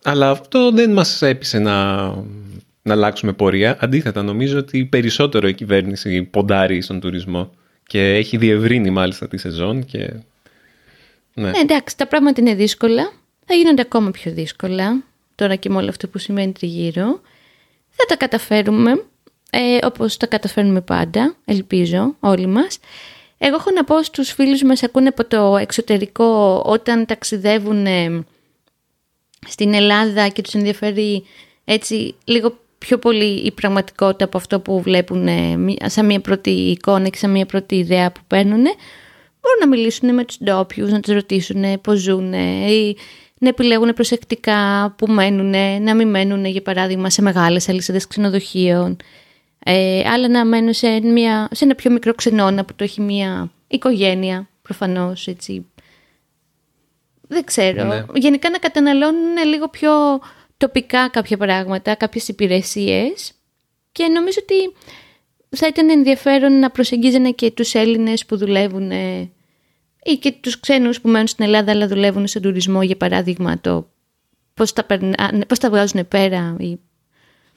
Αλλά 0.04 0.30
αυτό 0.30 0.72
δεν 0.72 0.92
μας 0.92 1.22
έπεισε 1.22 1.60
να, 1.60 2.06
να 2.82 2.94
αλλάξουμε 2.94 3.34
πορεία. 3.34 3.78
Αντίθετα, 3.80 4.24
νομίζω 4.24 4.58
ότι 4.58 4.86
περισσότερο 4.86 5.48
η 5.48 5.54
κυβέρνηση 5.54 6.24
ποντάρει 6.24 6.82
στον 6.82 7.00
τουρισμό 7.00 7.52
και 7.88 8.14
έχει 8.14 8.38
διευρύνει 8.38 8.90
μάλιστα 8.90 9.28
τη 9.28 9.38
σεζόν. 9.38 9.86
Και... 9.86 10.14
Ναι. 11.34 11.50
ναι, 11.50 11.58
εντάξει, 11.58 11.98
τα 11.98 12.08
πράγματα 12.08 12.42
είναι 12.42 12.56
δύσκολα. 12.56 13.12
Θα 13.46 13.54
γίνονται 13.54 13.82
ακόμα 13.82 14.12
πιο 14.12 14.32
δύσκολα 14.32 15.04
τώρα 15.36 15.56
και 15.56 15.70
με 15.70 15.78
όλο 15.78 15.90
αυτό 15.90 16.08
που 16.08 16.18
σημαίνει 16.18 16.52
τριγύρω. 16.52 17.22
Θα 17.90 18.06
τα 18.08 18.16
καταφέρουμε, 18.16 18.92
ε, 19.50 19.86
όπως 19.86 20.18
τα 20.18 20.28
καταφέρνουμε 20.28 20.82
πάντα, 20.82 21.36
ελπίζω 21.46 22.16
όλοι 22.20 22.48
μας. 22.48 22.80
Εγώ 23.46 23.56
έχω 23.56 23.72
να 23.72 23.84
πω 23.84 24.04
στους 24.04 24.32
φίλους 24.32 24.62
που 24.62 24.68
μας 24.68 24.84
ακούνε 24.84 25.08
από 25.08 25.26
το 25.26 25.58
εξωτερικό 25.58 26.62
όταν 26.66 27.06
ταξιδεύουν 27.06 27.86
ε, 27.86 28.24
στην 29.48 29.74
Ελλάδα 29.74 30.28
και 30.28 30.42
τους 30.42 30.54
ενδιαφέρει 30.54 31.24
έτσι 31.66 32.16
λίγο 32.26 32.58
πιο 32.78 32.98
πολύ 32.98 33.26
η 33.26 33.52
πραγματικότητα 33.52 34.26
από 34.26 34.38
αυτό 34.38 34.60
που 34.60 34.82
βλέπουν 34.82 35.28
ε, 35.28 35.58
σαν 35.86 36.06
μια 36.06 36.20
πρώτη 36.20 36.50
εικόνα 36.50 37.08
και 37.08 37.18
σαν 37.18 37.32
μια 37.32 37.46
πρώτη 37.46 37.76
ιδέα 37.76 38.12
που 38.12 38.22
παίρνουν 38.28 38.62
μπορούν 39.42 39.60
να 39.60 39.68
μιλήσουν 39.68 40.14
με 40.14 40.26
τους 40.26 40.38
ντόπιους, 40.44 40.92
να 40.92 41.00
τους 41.00 41.14
ρωτήσουν 41.14 41.82
πώς 41.82 42.00
ζουν 42.00 42.34
ή 42.34 42.96
να 43.40 43.50
επιλέγουν 43.50 43.94
προσεκτικά 43.94 44.94
που 44.98 45.08
μένουν, 45.08 45.84
να 45.84 45.96
μην 45.96 46.10
μένουν 46.10 46.46
για 46.46 46.62
παράδειγμα 46.62 47.10
σε 47.10 47.22
μεγάλες 47.22 47.70
αλυσίδες 47.70 48.08
ξενοδοχείων 48.08 48.98
ε, 49.64 50.10
άλλα 50.10 50.28
να 50.28 50.46
μένουν 50.46 50.74
σε, 50.74 51.02
μια, 51.02 51.48
σε 51.52 51.64
ένα 51.64 51.76
πιο 51.76 51.92
μικρό 51.92 52.14
ξενώνα 52.14 52.66
που 52.66 52.76
το 52.76 52.84
έχει 52.84 53.02
μια 53.02 53.52
οικογένεια 53.68 54.50
προφανώς 54.62 55.28
έτσι. 55.28 55.66
Δεν 57.28 57.44
ξέρω. 57.44 57.84
Ναι. 57.84 58.06
Γενικά 58.14 58.50
να 58.50 58.58
καταναλώνουν 58.58 59.38
λίγο 59.46 59.70
πιο 59.70 59.92
τοπικά 60.58 61.10
κάποια 61.10 61.38
πράγματα, 61.38 61.96
κάποιες 61.96 62.28
υπηρεσίες 62.28 63.34
και 63.92 64.08
νομίζω 64.08 64.40
ότι 64.42 64.56
θα 65.50 65.68
ήταν 65.68 65.90
ενδιαφέρον 65.90 66.60
να 66.60 66.70
προσεγγίζανε 66.70 67.32
και 67.32 67.52
τους 67.52 67.74
Έλληνες 67.74 68.26
που 68.26 68.38
δουλεύουν 68.38 68.92
ή 70.04 70.16
και 70.20 70.32
τους 70.32 70.60
ξένους 70.60 71.02
που 71.02 71.10
μένουν 71.10 71.28
στην 71.28 71.46
Ελλάδα 71.46 71.72
αλλά 71.72 71.88
δουλεύουν 71.88 72.28
στον 72.28 72.42
τουρισμό 72.42 72.84
για 72.84 72.98
παράδειγμα 72.98 73.60
το 73.60 73.90
πώς 74.54 74.74
τα, 74.74 74.86
πώς 75.48 75.60
τα 75.60 75.70
βγάζουν 75.70 76.08
πέρα 76.08 76.56
ή... 76.60 76.80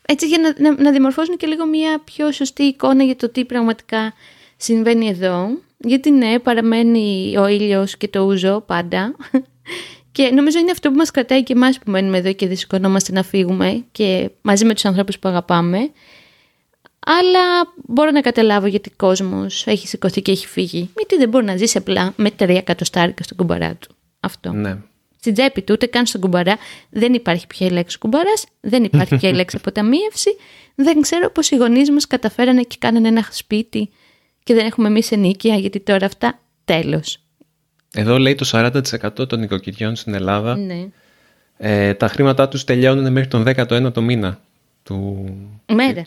έτσι 0.07 0.27
για 0.27 0.39
να, 0.39 0.71
να, 0.71 0.83
να 0.83 0.91
δημορφώσουν 0.91 1.37
και 1.37 1.47
λίγο 1.47 1.67
μια 1.67 2.01
πιο 2.05 2.33
σωστή 2.33 2.63
εικόνα 2.63 3.05
για 3.05 3.17
το 3.17 3.29
τι 3.29 3.45
πραγματικά 3.45 4.13
συμβαίνει 4.57 5.09
εδώ 5.09 5.49
γιατί 5.79 6.11
ναι 6.11 6.39
παραμένει 6.39 7.37
ο 7.39 7.47
ήλιος 7.47 7.97
και 7.97 8.09
το 8.09 8.21
ούζο 8.21 8.63
πάντα 8.67 9.17
και 10.13 10.31
νομίζω 10.35 10.59
είναι 10.59 10.71
αυτό 10.71 10.91
που 10.91 10.97
μας 10.97 11.11
κρατάει 11.11 11.43
και 11.43 11.53
εμάς 11.53 11.79
που 11.79 11.91
μένουμε 11.91 12.19
εδώ 12.19 12.33
και 12.33 12.47
δεν 12.47 12.57
σηκωνόμαστε 12.57 13.13
να 13.13 13.23
φύγουμε 13.23 13.85
και 13.93 14.31
μαζί 14.43 14.65
με 14.65 14.75
τους 14.75 14.85
ανθρώπους 14.85 15.19
που 15.19 15.29
αγαπάμε 15.29 15.91
αλλά 17.09 17.73
μπορώ 17.87 18.11
να 18.11 18.21
καταλάβω 18.21 18.67
γιατί 18.67 18.89
ο 18.93 18.97
κόσμος 18.97 19.67
έχει 19.67 19.89
σηκωθεί 19.89 20.23
και 20.23 20.31
έχει 20.31 20.47
φύγει. 20.47 20.91
Γιατί 20.97 21.17
δεν 21.17 21.29
μπορεί 21.29 21.45
να 21.45 21.57
ζήσει 21.57 21.79
απλά 21.79 22.13
με 22.17 22.31
τρία 22.31 22.57
εκατοστάρικα 22.57 23.23
στον 23.23 23.37
κουμπαρά 23.37 23.75
του. 23.75 23.95
Αυτό. 24.21 24.53
Ναι. 24.53 24.79
Στην 25.27 25.39
τσέπη 25.39 25.63
του, 25.63 25.73
ούτε 25.73 25.87
καν 25.87 26.07
στον 26.07 26.21
κουμπαρά, 26.21 26.57
δεν 26.91 27.15
υπάρχει 27.15 27.47
πια 27.47 27.67
η 27.67 27.71
λέξη 27.71 27.99
κουμπαράς, 27.99 28.47
δεν 28.61 28.85
υπάρχει 28.85 29.17
πια 29.17 29.29
η 29.29 29.33
λέξη 29.41 29.57
αποταμίευση. 29.57 30.37
Δεν 30.75 31.01
ξέρω 31.01 31.31
πώς 31.31 31.51
οι 31.51 31.57
γονείς 31.57 31.91
μας 31.91 32.07
καταφέρανε 32.07 32.63
και 32.63 32.77
κάνανε 32.79 33.09
ένα 33.09 33.29
σπίτι 33.31 33.91
και 34.43 34.55
δεν 34.55 34.67
έχουμε 34.67 34.89
εμείς 34.89 35.13
ενίκεια, 35.13 35.57
γιατί 35.57 35.81
τώρα 35.81 36.07
αυτά 36.07 36.39
τέλος. 36.65 37.19
Εδώ 37.95 38.19
λέει 38.19 38.35
το 38.35 38.49
40% 38.53 39.29
των 39.29 39.41
νοικοκυριών 39.41 39.97
στην 39.97 40.15
Ελλάδα. 40.15 40.57
Ναι. 40.57 40.89
Ε, 41.57 41.95
τα 41.95 42.09
χρήματά 42.09 42.49
τους 42.49 42.65
τελειώνουν 42.65 43.13
μέχρι 43.13 43.29
τον 43.29 43.45
19ο 43.47 44.01
μήνα. 44.01 44.41
Του... 44.83 45.25
Μέρα. 45.73 46.03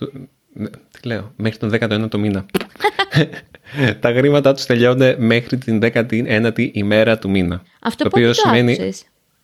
Ναι, 0.53 0.69
τι 0.69 1.07
λέω, 1.07 1.33
μέχρι 1.35 1.57
τον 1.57 1.71
19ο 1.73 2.17
μήνα. 2.17 2.45
τα 3.99 4.11
χρήματά 4.11 4.53
τους 4.53 4.65
τελειώνουν 4.65 5.15
μέχρι 5.17 5.57
την 5.57 5.79
19η 5.83 6.69
ημέρα 6.71 7.17
του 7.19 7.29
μήνα. 7.29 7.61
Αυτό 7.79 8.03
το 8.03 8.09
οποίο 8.13 8.33
σημαίνει. 8.33 8.93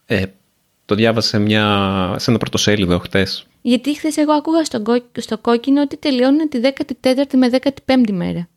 Ε, 0.05 0.23
το 0.85 0.95
διάβασα 0.95 1.27
σε, 1.27 1.39
μια, 1.39 1.65
σε 2.17 2.29
ένα 2.29 2.39
πρωτοσέλιδο 2.39 2.99
χτες. 2.99 3.47
Γιατί 3.61 3.95
χθες 3.95 4.17
εγώ 4.17 4.31
ακούγα 4.31 4.63
στο, 4.63 4.81
στο 5.19 5.37
κόκκινο 5.37 5.81
ότι 5.81 5.97
τελειώνουν 5.97 6.49
τη 6.49 6.59
14η 6.61 7.35
με 7.35 7.49
15η 7.85 8.11
μέρα. 8.11 8.47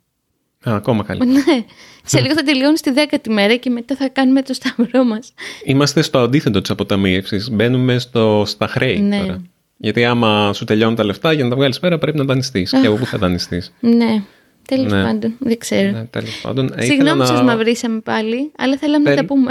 Α, 0.69 0.75
ακόμα 0.75 1.03
καλύτερα. 1.05 1.33
ναι. 1.33 1.65
Σε 2.05 2.21
λίγο 2.21 2.35
θα 2.35 2.43
τελειώνει 2.43 2.77
στη 2.77 2.93
10η 2.95 3.29
μέρα 3.29 3.57
και 3.57 3.71
μετά 3.71 3.97
θα 3.97 4.09
κάνουμε 4.09 4.43
το 4.43 4.55
σταυρό 4.55 5.05
μας. 5.05 5.33
Είμαστε 5.65 6.03
στο 6.03 6.19
αντίθετο 6.19 6.61
της 6.61 6.71
αποταμίευσης. 6.71 7.51
Μπαίνουμε 7.51 7.99
στο, 7.99 8.43
στα 8.47 8.67
χρέη 8.67 9.01
ναι. 9.01 9.21
τώρα. 9.21 9.43
Γιατί 9.77 10.05
άμα 10.05 10.53
σου 10.53 10.65
τελειώνουν 10.65 10.95
τα 10.95 11.05
λεφτά 11.05 11.33
για 11.33 11.45
να 11.45 11.51
τα 11.51 11.57
βγάλεις 11.57 11.81
πέρα 11.81 11.99
πρέπει 11.99 12.19
να 12.19 12.25
δανειστείς. 12.25 12.71
Και 12.71 12.87
εγώ 12.87 12.97
που 12.97 13.07
θα 13.07 13.19
δανειστείς. 13.19 13.73
Ναι. 13.81 14.23
Τέλος 14.69 14.93
ναι. 14.93 15.03
πάντων, 15.03 15.35
δεν 15.39 15.59
ξέρω. 15.59 15.91
Ναι, 15.91 16.05
τέλος 16.05 16.41
πάντων. 16.43 16.75
Συγγνώμη 16.79 17.11
που 17.11 17.17
να... 17.17 17.27
σας 17.27 17.43
μαυρίσαμε 17.43 18.01
πάλι, 18.01 18.53
αλλά 18.57 18.77
θέλαμε 18.77 19.11
να 19.11 19.17
τα 19.17 19.25
πούμε. 19.25 19.51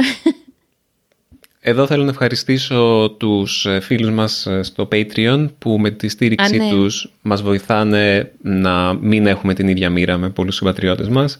Εδώ 1.69 1.87
θέλω 1.87 2.03
να 2.03 2.09
ευχαριστήσω 2.09 3.15
τους 3.17 3.65
ε, 3.65 3.79
φίλους 3.79 4.09
μας 4.09 4.45
ε, 4.45 4.63
στο 4.63 4.87
Patreon 4.91 5.47
που 5.59 5.79
με 5.79 5.91
τη 5.91 6.07
στήριξή 6.07 6.55
Α, 6.55 6.63
ναι. 6.63 6.69
τους 6.69 7.11
μας 7.21 7.41
βοηθάνε 7.41 8.31
να 8.41 8.93
μην 8.93 9.27
έχουμε 9.27 9.53
την 9.53 9.67
ίδια 9.67 9.89
μοίρα 9.89 10.17
με 10.17 10.29
πολλούς 10.29 10.55
συμπατριώτες 10.55 11.07
μας 11.07 11.39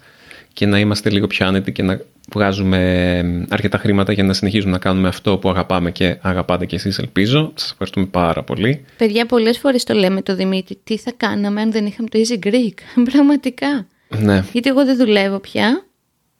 και 0.54 0.66
να 0.66 0.80
είμαστε 0.80 1.10
λίγο 1.10 1.28
πιο 1.28 1.48
άνετοι 1.48 1.72
και 1.72 1.84
να 1.84 2.00
βγάζουμε 2.34 3.46
αρκετά 3.50 3.78
χρήματα 3.78 4.12
για 4.12 4.24
να 4.24 4.34
συνεχίζουμε 4.34 4.72
να 4.72 4.78
κάνουμε 4.78 5.08
αυτό 5.08 5.38
που 5.38 5.50
αγαπάμε 5.50 5.92
και 5.92 6.18
αγαπάτε 6.22 6.66
και 6.66 6.76
εσείς 6.76 6.98
ελπίζω. 6.98 7.52
Σας 7.56 7.72
ευχαριστούμε 7.72 8.06
πάρα 8.06 8.44
πολύ. 8.44 8.86
Παιδιά, 8.98 9.26
πολλές 9.26 9.58
φορές 9.58 9.84
το 9.84 9.94
λέμε 9.94 10.22
το 10.22 10.36
Δημήτρη, 10.36 10.80
τι 10.84 10.98
θα 10.98 11.12
κάναμε 11.18 11.62
αν 11.62 11.72
δεν 11.72 11.86
είχαμε 11.86 12.10
το 12.10 12.20
Easy 12.20 12.48
Greek, 12.48 12.78
πραγματικά. 13.12 13.88
Ναι. 14.20 14.44
Γιατί 14.52 14.70
εγώ 14.70 14.86
δεν 14.86 14.98
δουλεύω 14.98 15.40
πια, 15.40 15.86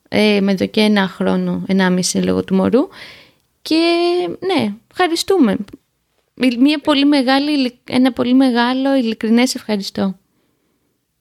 ε, 0.10 0.40
με 0.42 0.52
εδώ 0.52 0.66
και 0.66 0.82
ένα 0.82 1.08
χρόνο, 1.08 1.64
ενάμιση 1.68 2.18
λόγω 2.18 2.44
του 2.44 2.56
μωρού 2.56 2.88
και 3.68 3.84
ναι, 4.40 4.74
ευχαριστούμε. 4.92 5.58
Μια 6.60 6.80
πολύ 6.80 7.06
μεγάλη, 7.06 7.80
ένα 7.84 8.12
πολύ 8.12 8.34
μεγάλο 8.34 8.96
ειλικρινές 8.96 9.56
ευχαριστώ. 9.56 10.18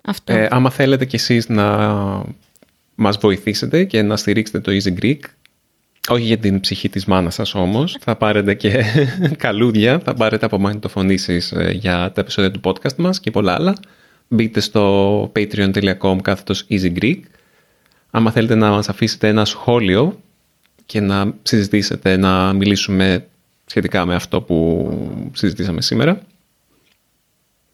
Αυτό. 0.05 0.33
Ε, 0.33 0.49
άμα 0.51 0.71
θέλετε 0.71 1.05
κι 1.05 1.17
εσείς 1.17 1.49
να 1.49 1.67
μας 2.95 3.17
βοηθήσετε 3.17 3.85
και 3.85 4.03
να 4.03 4.17
στηρίξετε 4.17 4.61
το 4.61 4.73
Easy 4.73 5.03
Greek. 5.03 5.19
Όχι 6.09 6.23
για 6.23 6.39
την 6.39 6.61
ψυχή 6.61 6.89
της 6.89 7.05
μάνας 7.05 7.35
σας 7.35 7.55
όμως. 7.55 7.97
Θα 8.01 8.17
πάρετε 8.17 8.55
και 8.55 8.85
καλούδια, 9.45 9.99
θα 9.99 10.15
πάρετε 10.15 10.47
απομαγνητοφωνήσεις 10.47 11.53
ε, 11.53 11.71
για 11.73 12.13
τα 12.15 12.21
επεισόδια 12.21 12.51
του 12.51 12.61
podcast 12.65 12.97
μας 12.97 13.21
και 13.21 13.31
πολλά 13.31 13.55
άλλα. 13.55 13.77
Μπείτε 14.29 14.61
στο 14.61 15.33
patreon.com 15.37 16.17
κάθετος 16.23 16.67
Easy 16.71 16.99
Greek. 17.01 17.21
Άμα 18.11 18.31
θέλετε 18.31 18.55
να 18.55 18.71
μας 18.71 18.89
αφήσετε 18.89 19.29
ένα 19.29 19.45
σχόλιο 19.45 20.21
και 20.87 21.01
να 21.01 21.35
συζητήσετε, 21.43 22.17
να 22.17 22.53
μιλήσουμε 22.53 23.27
σχετικά 23.67 24.07
με 24.07 24.15
αυτό 24.15 24.41
που 24.43 25.31
συζητήσαμε 25.33 25.83
σήμερα, 25.83 26.21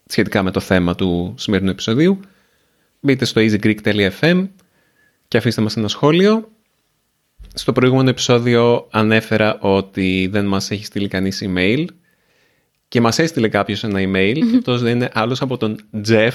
σχετικά 0.07 0.43
με 0.43 0.51
το 0.51 0.61
θέμα 0.61 0.95
του 0.95 1.35
σημερινού 1.39 1.71
επεισοδίου, 1.71 2.21
μπείτε 3.01 3.25
στο 3.25 3.41
easygreek.fm 3.41 4.49
και 5.29 5.37
αφήστε 5.37 5.63
μας 5.63 5.77
ένα 5.77 5.89
σχόλιο. 5.89 6.51
Στο 7.55 7.73
προηγούμενο 7.73 8.09
επεισόδιο 8.09 8.87
ανέφερα 8.91 9.59
ότι 9.61 10.29
δεν 10.33 10.45
μας 10.47 10.71
έχει 10.71 10.85
στείλει 10.85 11.09
κανείς 11.09 11.43
email 11.47 11.85
και 12.89 13.01
μας 13.01 13.19
έστειλε 13.19 13.49
κάποιος 13.49 13.85
ένα 13.85 14.01
email 14.01 14.35
και 14.35 14.57
αυτός 14.57 14.83
δεν 14.83 14.95
είναι 14.95 15.11
άλλος 15.13 15.43
από 15.43 15.57
τον 15.57 15.79
Jeff. 16.09 16.33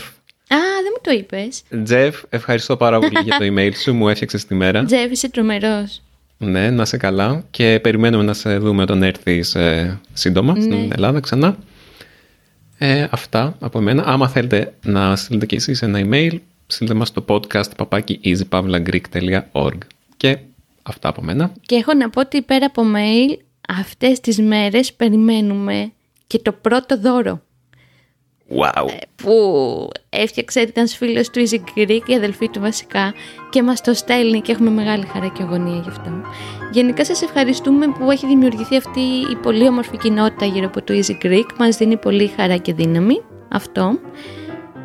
Α, 0.48 0.58
δεν 0.84 0.92
μου 0.94 1.02
το 1.02 1.12
είπες. 1.12 1.64
Jeff, 1.90 2.12
ευχαριστώ 2.30 2.78
πάρα 2.78 3.00
πολύ 3.00 3.20
για 3.24 3.38
το 3.38 3.46
email 3.54 3.72
σου, 3.76 3.94
μου 3.94 4.10
έφτιαξες 4.10 4.46
τη 4.46 4.56
μέρα. 4.56 4.86
Jeff, 4.90 5.12
είσαι 5.12 5.30
τρομερός. 5.30 6.02
Ναι, 6.38 6.70
να 6.70 6.82
είσαι 6.82 6.98
καλά 6.98 7.44
και 7.52 7.80
περιμένουμε 7.84 8.24
να 8.24 8.34
σε 8.34 8.58
δούμε 8.58 8.82
όταν 8.82 9.04
έρθεις 9.04 9.56
ε, 9.56 10.00
σύντομα 10.14 10.54
ναι. 10.54 10.62
στην 10.62 10.92
Ελλάδα 10.92 11.20
ξανά. 11.20 11.58
Ε, 12.78 13.08
αυτά 13.10 13.56
από 13.60 13.80
μένα. 13.82 14.04
Άμα 14.06 14.28
θέλετε 14.30 14.74
να 14.84 15.16
στείλετε 15.16 15.46
και 15.46 15.56
εσείς 15.56 15.82
ένα 15.82 16.00
email, 16.04 16.38
στείλτε 16.68 16.94
μας 16.94 17.12
το 17.12 17.26
podcast 17.28 17.76
παπάκι 17.78 18.20
easypavlagreek.org 18.24 19.78
και 20.18 20.38
αυτά 20.84 21.10
από 21.10 21.22
μένα. 21.22 21.52
Και 21.62 21.76
έχω 21.76 21.94
να 21.94 22.10
πω 22.10 22.20
ότι 22.22 22.42
πέρα 22.42 22.66
από 22.66 22.84
mail 22.96 23.38
αυτές 23.68 24.20
τις 24.20 24.40
μέρες 24.40 24.94
περιμένουμε 24.94 25.92
και 26.28 26.40
το 26.40 26.52
πρώτο 26.52 27.00
δώρο. 27.00 27.42
Wow. 28.50 28.88
Ε, 28.88 28.98
που 29.16 29.90
έφτιαξε 30.10 30.60
ήταν 30.62 30.88
φίλος 30.88 31.30
του 31.30 31.48
Easy 31.48 31.80
Greek, 31.80 32.02
η 32.06 32.14
αδελφή 32.14 32.50
του 32.50 32.60
βασικά, 32.60 33.14
και 33.50 33.64
μας 33.64 33.82
το 33.82 33.94
στέλνει 33.94 34.42
και 34.42 34.52
έχουμε 34.52 34.70
μεγάλη 34.70 35.06
χαρά 35.14 35.28
και 35.28 35.44
αγωνία 35.44 35.80
γι' 35.84 35.90
αυτό. 35.90 36.10
Γενικά 36.72 37.06
σας 37.06 37.22
ευχαριστούμε 37.22 37.88
που 37.88 38.12
έχει 38.12 38.28
δημιουργηθεί 38.28 38.78
αυτή 38.78 39.00
η 39.32 39.36
πολύ 39.42 39.68
όμορφη 39.68 39.98
κοινότητα 39.98 40.46
γύρω 40.46 40.66
από 40.66 40.82
το 40.82 40.94
Easy 40.94 41.26
Greek. 41.26 41.46
Μας 41.58 41.78
δίνει 41.78 41.98
πολύ 41.98 42.32
χαρά 42.38 42.58
και 42.58 42.74
δύναμη 42.74 43.22
αυτό. 43.48 44.00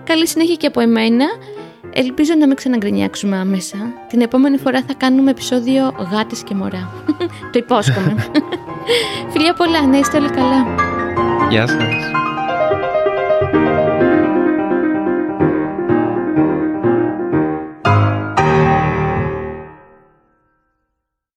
Καλή 0.05 0.27
συνέχεια 0.29 0.55
και 0.55 0.67
από 0.67 0.81
εμένα. 0.81 1.27
Ελπίζω 1.95 2.35
να 2.39 2.47
μην 2.47 2.57
ξαναγκρινιάξουμε 2.57 3.37
άμεσα. 3.37 3.77
Την 4.09 4.21
επόμενη 4.21 4.59
φορά 4.59 4.83
θα 4.87 4.95
κάνουμε 4.95 5.31
επεισόδιο 5.31 5.95
γάτες 6.13 6.43
και 6.43 6.55
μωρά. 6.55 7.05
Το 7.53 7.59
υπόσχομαι. 7.59 8.15
Φιλιά 9.33 9.55
πολλά, 9.55 9.87
να 9.87 9.99
είστε 9.99 10.19
όλοι 10.19 10.31
καλά. 10.31 10.75
Γεια 11.51 11.67
σας. 11.67 12.32